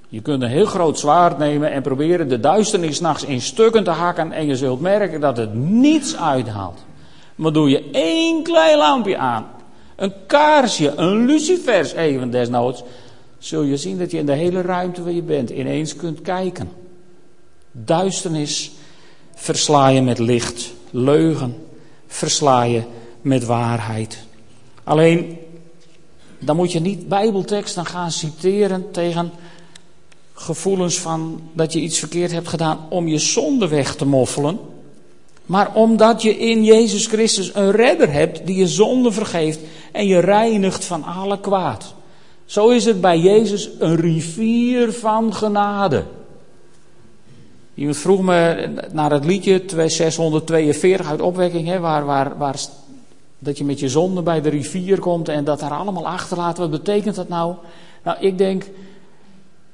Je 0.09 0.21
kunt 0.21 0.43
een 0.43 0.49
heel 0.49 0.67
groot 0.67 0.99
zwaard 0.99 1.39
nemen 1.39 1.73
en 1.73 1.83
proberen 1.83 2.29
de 2.29 2.41
duisternis 2.41 3.01
nachts 3.01 3.25
in 3.25 3.41
stukken 3.41 3.85
te 3.85 3.91
hakken 3.91 4.33
en 4.33 4.47
je 4.47 4.57
zult 4.57 4.81
merken 4.81 5.21
dat 5.21 5.37
het 5.37 5.55
niets 5.55 6.17
uithaalt. 6.17 6.85
Maar 7.35 7.53
doe 7.53 7.71
je 7.71 7.91
één 7.93 8.43
klein 8.43 8.79
lampje 8.79 9.19
aan, 9.19 9.47
een 9.97 10.13
kaarsje, 10.27 10.93
een 10.97 11.25
lucifers 11.25 11.93
even 11.93 12.31
desnoods, 12.31 12.83
zul 13.39 13.63
je 13.63 13.77
zien 13.77 13.99
dat 13.99 14.11
je 14.11 14.19
in 14.19 14.27
de 14.27 14.33
hele 14.33 14.61
ruimte 14.61 15.03
waar 15.03 15.13
je 15.13 15.23
bent 15.23 15.51
ineens 15.51 15.97
kunt 15.97 16.21
kijken. 16.21 16.71
Duisternis 17.73 18.73
versla 19.35 19.89
je 19.89 20.03
met 20.03 20.19
licht, 20.19 20.73
leugen 20.91 21.55
versla 22.07 22.63
je 22.63 22.83
met 23.21 23.45
waarheid. 23.45 24.19
Alleen, 24.85 25.39
dan 26.39 26.57
moet 26.57 26.73
je 26.73 26.81
niet 26.81 27.09
bijbelteksten 27.09 27.87
gaan 27.87 28.11
citeren 28.11 28.91
tegen 28.91 29.31
gevoelens 30.33 30.99
van 30.99 31.43
dat 31.53 31.73
je 31.73 31.81
iets 31.81 31.99
verkeerd 31.99 32.33
hebt 32.33 32.49
gedaan 32.49 32.79
om 32.89 33.09
je 33.09 33.19
zonde 33.19 33.69
weg 33.69 33.95
te 33.95 34.05
moffelen. 34.05 34.59
Maar 35.47 35.75
omdat 35.75 36.23
je 36.23 36.39
in 36.39 36.65
Jezus 36.65 37.07
Christus 37.07 37.55
een 37.55 37.71
redder 37.71 38.13
hebt 38.13 38.47
die 38.47 38.57
je 38.57 38.67
zonde 38.67 39.13
vergeeft 39.13 39.61
en 39.93 40.07
je 40.07 40.19
reinigt 40.19 40.85
van 40.85 41.05
alle 41.05 41.41
kwaad. 41.41 41.95
Zo 42.45 42.69
is 42.69 42.85
het 42.85 43.01
bij 43.01 43.19
Jezus 43.19 43.71
een 43.79 43.97
rivier 43.97 44.93
van 44.93 45.35
genade. 45.35 46.05
Iemand 47.75 47.97
vroeg 47.97 48.23
me 48.23 48.69
naar 48.93 49.11
het 49.13 49.25
liedje 49.25 49.63
642 49.87 51.07
uit 51.07 51.21
opwekking, 51.21 51.69
hè, 51.69 51.79
waar, 51.79 52.05
waar, 52.05 52.39
waar 52.39 52.57
dat 53.39 53.59
je 53.59 53.65
met 53.65 53.81
je 53.81 53.89
zonde 53.89 54.23
bij 54.23 54.41
de 54.41 54.49
rivier 54.49 54.99
komt 54.99 55.29
en 55.29 55.45
dat 55.45 55.61
daar 55.61 55.71
allemaal 55.71 56.07
achterlaat. 56.07 56.59
Wat 56.59 56.71
betekent 56.71 57.15
dat 57.15 57.29
nou? 57.29 57.55
Nou, 58.05 58.17
ik 58.21 58.39
denk, 58.39 58.65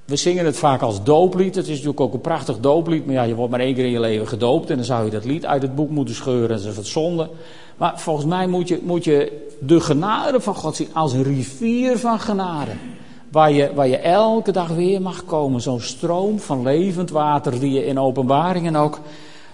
we 0.08 0.16
zingen 0.16 0.44
het 0.44 0.58
vaak 0.58 0.82
als 0.82 1.02
dooplied. 1.02 1.54
Het 1.54 1.64
is 1.64 1.70
natuurlijk 1.70 2.00
ook 2.00 2.12
een 2.12 2.20
prachtig 2.20 2.58
dooplied. 2.60 3.06
Maar 3.06 3.14
ja, 3.14 3.22
je 3.22 3.34
wordt 3.34 3.50
maar 3.50 3.60
één 3.60 3.74
keer 3.74 3.84
in 3.84 3.90
je 3.90 4.00
leven 4.00 4.28
gedoopt. 4.28 4.70
En 4.70 4.76
dan 4.76 4.84
zou 4.84 5.04
je 5.04 5.10
dat 5.10 5.24
lied 5.24 5.46
uit 5.46 5.62
het 5.62 5.74
boek 5.74 5.90
moeten 5.90 6.14
scheuren. 6.14 6.48
Dat 6.48 6.66
is 6.66 6.76
wat 6.76 6.86
zonde. 6.86 7.30
Maar 7.76 8.00
volgens 8.00 8.26
mij 8.26 8.46
moet 8.46 8.68
je, 8.68 8.80
moet 8.82 9.04
je 9.04 9.48
de 9.60 9.80
genade 9.80 10.40
van 10.40 10.54
God 10.54 10.76
zien 10.76 10.88
als 10.92 11.12
een 11.12 11.22
rivier 11.22 11.98
van 11.98 12.20
genade. 12.20 12.70
Waar 13.30 13.52
je, 13.52 13.74
waar 13.74 13.88
je 13.88 13.96
elke 13.96 14.52
dag 14.52 14.68
weer 14.68 15.02
mag 15.02 15.24
komen. 15.24 15.60
Zo'n 15.60 15.80
stroom 15.80 16.38
van 16.38 16.62
levend 16.62 17.10
water 17.10 17.60
die 17.60 17.72
je 17.72 17.86
in 17.86 17.98
openbaringen 17.98 18.76
ook, 18.76 19.00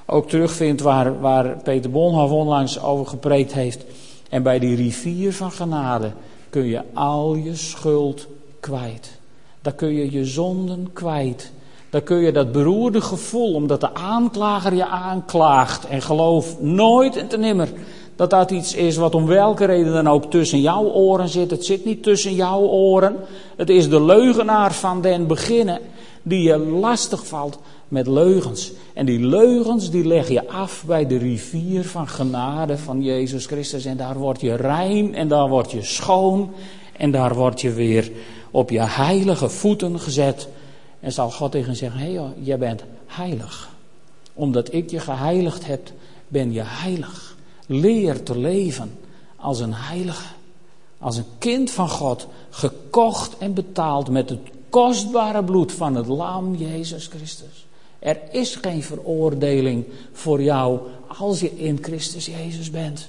ook 0.07 0.29
terugvindt. 0.29 0.83
Waar, 0.83 1.21
waar 1.21 1.57
Peter 1.63 1.91
Bonhoff 1.91 2.33
onlangs 2.33 2.83
over 2.83 3.07
gepreekt 3.07 3.53
heeft. 3.53 3.85
En 4.29 4.43
bij 4.43 4.59
die 4.59 4.77
rivier 4.77 5.33
van 5.33 5.53
genade 5.53 6.13
kun 6.51 6.65
je 6.65 6.83
al 6.93 7.35
je 7.35 7.55
schuld 7.55 8.27
kwijt. 8.61 9.23
Daar 9.65 9.75
kun 9.75 9.95
je 9.95 10.11
je 10.11 10.25
zonden 10.25 10.93
kwijt. 10.93 11.53
Daar 11.91 12.03
kun 12.03 12.19
je 12.19 12.33
dat 12.33 12.53
beroerde 12.53 13.01
gevoel, 13.01 13.55
omdat 13.55 13.81
de 13.81 13.95
aanklager 13.95 14.75
je 14.75 14.87
aanklaagt. 14.87 15.87
En 15.87 16.03
geloof 16.03 16.61
nooit 16.61 17.17
en 17.17 17.29
ten 17.29 17.41
nimmer 17.41 17.69
dat 18.17 18.31
dat 18.31 18.51
iets 18.51 18.75
is 18.75 18.97
wat 18.97 19.15
om 19.15 19.27
welke 19.27 19.65
reden 19.65 19.93
dan 19.93 20.09
ook 20.09 20.31
tussen 20.31 20.61
jouw 20.61 20.85
oren 20.85 21.29
zit. 21.29 21.51
Het 21.51 21.65
zit 21.65 21.85
niet 21.85 22.03
tussen 22.03 22.35
jouw 22.35 22.61
oren. 22.61 23.17
Het 23.57 23.69
is 23.71 23.89
de 23.89 24.03
leugenaar 24.03 24.75
van 24.75 25.01
den 25.01 25.27
beginnen 25.27 25.79
die 26.23 26.43
je 26.43 26.59
lastig 26.59 27.27
valt 27.27 27.59
met 27.89 28.07
leugens. 28.07 28.73
En 28.95 29.07
die 29.07 29.27
leugens 29.27 29.91
die 29.91 30.07
leg 30.07 30.29
je 30.29 30.49
af 30.49 30.85
bij 30.87 31.07
de 31.07 31.19
rivier 31.19 31.85
van 31.85 32.09
genade 32.09 32.79
van 32.79 33.03
Jezus 33.03 33.47
Christus. 33.47 33.85
En 33.85 33.97
daar 33.97 34.19
word 34.19 34.41
je 34.41 34.55
rein 34.55 35.15
en 35.15 35.29
daar 35.29 35.49
word 35.49 35.71
je 35.71 35.83
schoon. 35.83 36.51
En 36.97 37.11
daar 37.11 37.35
word 37.35 37.61
je 37.61 37.73
weer 37.73 38.11
op 38.55 38.71
je 38.71 38.81
heilige 38.81 39.49
voeten 39.49 40.01
gezet. 40.01 40.49
En 41.01 41.13
zal 41.13 41.31
God 41.31 41.53
tegen 41.53 41.77
zeggen: 41.77 42.01
Hé, 42.01 42.13
hey 42.13 42.33
jij 42.39 42.59
bent 42.59 42.83
heilig. 43.07 43.71
Omdat 44.33 44.73
ik 44.73 44.91
je 44.91 45.01
geheiligd 45.01 45.67
heb, 45.67 45.91
ben 46.29 46.53
je 46.53 46.63
heilig. 46.65 47.37
Leer 47.67 48.23
te 48.23 48.39
leven 48.39 48.99
als 49.37 49.61
een 49.61 49.75
heilige. 49.75 50.25
Als 50.99 51.17
een 51.17 51.25
kind 51.39 51.71
van 51.71 51.89
God, 51.89 52.27
gekocht 52.51 53.39
en 53.39 53.55
betaald 53.55 54.11
met 54.11 54.29
het 54.29 54.41
kostbare 54.69 55.45
bloed 55.45 55.73
van 55.73 55.95
het 55.95 56.07
Lam 56.07 56.55
Jezus 56.55 57.07
Christus. 57.07 57.67
Er 57.99 58.19
is 58.31 58.57
geen 58.57 58.83
veroordeling 58.83 59.85
voor 60.13 60.43
jou 60.43 60.81
als 61.19 61.41
je 61.41 61.59
in 61.59 61.79
Christus 61.83 62.27
Jezus 62.27 62.71
bent. 62.71 63.09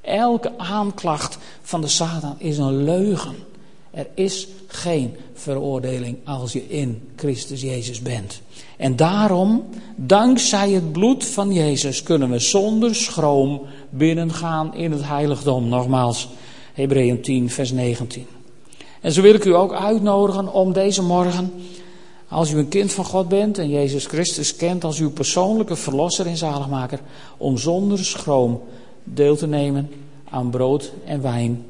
Elke 0.00 0.58
aanklacht 0.58 1.38
van 1.62 1.80
de 1.80 1.88
Satan 1.88 2.34
is 2.38 2.58
een 2.58 2.84
leugen. 2.84 3.34
Er 3.94 4.06
is 4.14 4.48
geen 4.66 5.16
veroordeling 5.34 6.16
als 6.24 6.52
je 6.52 6.68
in 6.68 7.08
Christus 7.16 7.60
Jezus 7.60 8.02
bent. 8.02 8.40
En 8.76 8.96
daarom, 8.96 9.64
dankzij 9.96 10.70
het 10.70 10.92
bloed 10.92 11.24
van 11.24 11.52
Jezus, 11.52 12.02
kunnen 12.02 12.30
we 12.30 12.38
zonder 12.38 12.94
schroom 12.94 13.60
binnengaan 13.90 14.74
in 14.74 14.92
het 14.92 15.04
heiligdom. 15.04 15.68
Nogmaals, 15.68 16.28
Hebreeën 16.72 17.22
10, 17.22 17.50
vers 17.50 17.72
19. 17.72 18.26
En 19.00 19.12
zo 19.12 19.22
wil 19.22 19.34
ik 19.34 19.44
u 19.44 19.54
ook 19.54 19.72
uitnodigen 19.72 20.52
om 20.52 20.72
deze 20.72 21.02
morgen, 21.02 21.52
als 22.28 22.52
u 22.52 22.58
een 22.58 22.68
kind 22.68 22.92
van 22.92 23.04
God 23.04 23.28
bent 23.28 23.58
en 23.58 23.68
Jezus 23.68 24.06
Christus 24.06 24.56
kent 24.56 24.84
als 24.84 24.98
uw 24.98 25.10
persoonlijke 25.10 25.76
verlosser 25.76 26.26
en 26.26 26.36
zaligmaker, 26.36 27.00
om 27.36 27.58
zonder 27.58 28.04
schroom 28.04 28.62
deel 29.04 29.36
te 29.36 29.46
nemen 29.46 29.90
aan 30.30 30.50
brood 30.50 30.92
en 31.04 31.22
wijn 31.22 31.64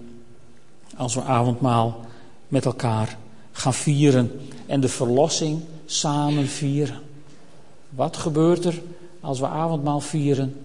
als 0.96 1.14
we 1.14 1.22
avondmaal 1.22 2.00
met 2.54 2.64
elkaar 2.64 3.18
gaan 3.52 3.74
vieren 3.74 4.40
en 4.66 4.80
de 4.80 4.88
verlossing 4.88 5.60
samen 5.86 6.46
vieren. 6.46 7.00
Wat 7.90 8.16
gebeurt 8.16 8.64
er 8.64 8.82
als 9.20 9.40
we 9.40 9.46
avondmaal 9.46 10.00
vieren? 10.00 10.56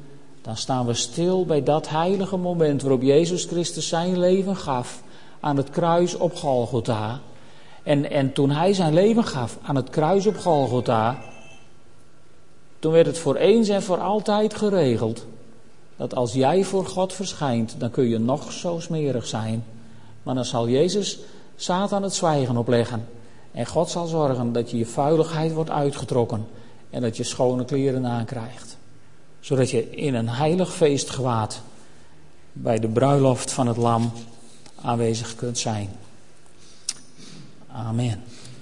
Dan 0.41 0.58
staan 0.58 0.86
we 0.86 0.93
stil 0.93 1.45
bij 1.45 1.63
dat 1.63 1.89
heilige 1.89 2.38
moment 2.38 2.82
waarop 2.82 3.02
Jezus 3.02 3.45
Christus 3.45 3.88
zijn 3.88 4.19
leven 4.19 4.56
gaf 4.56 5.02
aan 5.39 5.58
het 5.58 5.69
kruis 5.69 6.15
op 6.15 6.36
Golgotha. 6.36 7.19
En, 7.84 8.12
en 8.12 8.34
toen 8.34 8.49
hij 8.49 8.73
zijn 8.73 8.93
leven 8.93 9.23
gaf 9.23 9.58
aan 9.62 9.75
het 9.75 9.89
kruis 9.89 10.25
op 10.25 10.38
Golgotha, 10.38 11.23
toen 12.80 12.91
werd 12.91 13.06
het 13.06 13.17
voor 13.17 13.36
eens 13.36 13.69
en 13.69 13.84
voor 13.84 13.99
altijd 13.99 14.54
geregeld 14.54 15.25
dat 15.95 16.15
als 16.15 16.34
jij 16.34 16.63
voor 16.63 16.86
God 16.86 17.13
verschijnt, 17.13 17.75
dan 17.78 17.91
kun 17.91 18.10
je 18.10 18.19
nog 18.19 18.52
zo 18.52 18.80
smerig 18.80 19.28
zijn. 19.28 19.63
Maar 20.23 20.36
dan 20.36 20.45
zal 20.45 20.69
Jezus 20.69 21.19
Satan 21.62 22.04
het 22.04 22.13
zwijgen 22.13 22.58
opleggen. 22.58 23.08
En 23.52 23.65
God 23.65 23.89
zal 23.89 24.08
zorgen 24.08 24.54
dat 24.54 24.72
je 24.72 24.78
je 24.78 24.86
vuiligheid 24.86 25.54
wordt 25.54 25.69
uitgetrokken 25.69 26.48
en 26.89 27.02
dat 27.02 27.17
je 27.17 27.24
schone 27.24 27.65
kleren 27.65 28.06
aankrijgt. 28.06 28.78
Zodat 29.39 29.69
je 29.69 29.89
in 29.89 30.13
een 30.15 30.30
heilig 30.30 30.74
feestgewaad 30.74 31.62
bij 32.54 32.80
de 32.80 32.88
bruiloft 32.88 33.52
van 33.52 33.67
het 33.67 33.78
lam 33.78 34.12
aanwezig 34.82 35.36
kunt 35.36 35.58
zijn. 35.58 35.89
Amen. 37.72 38.24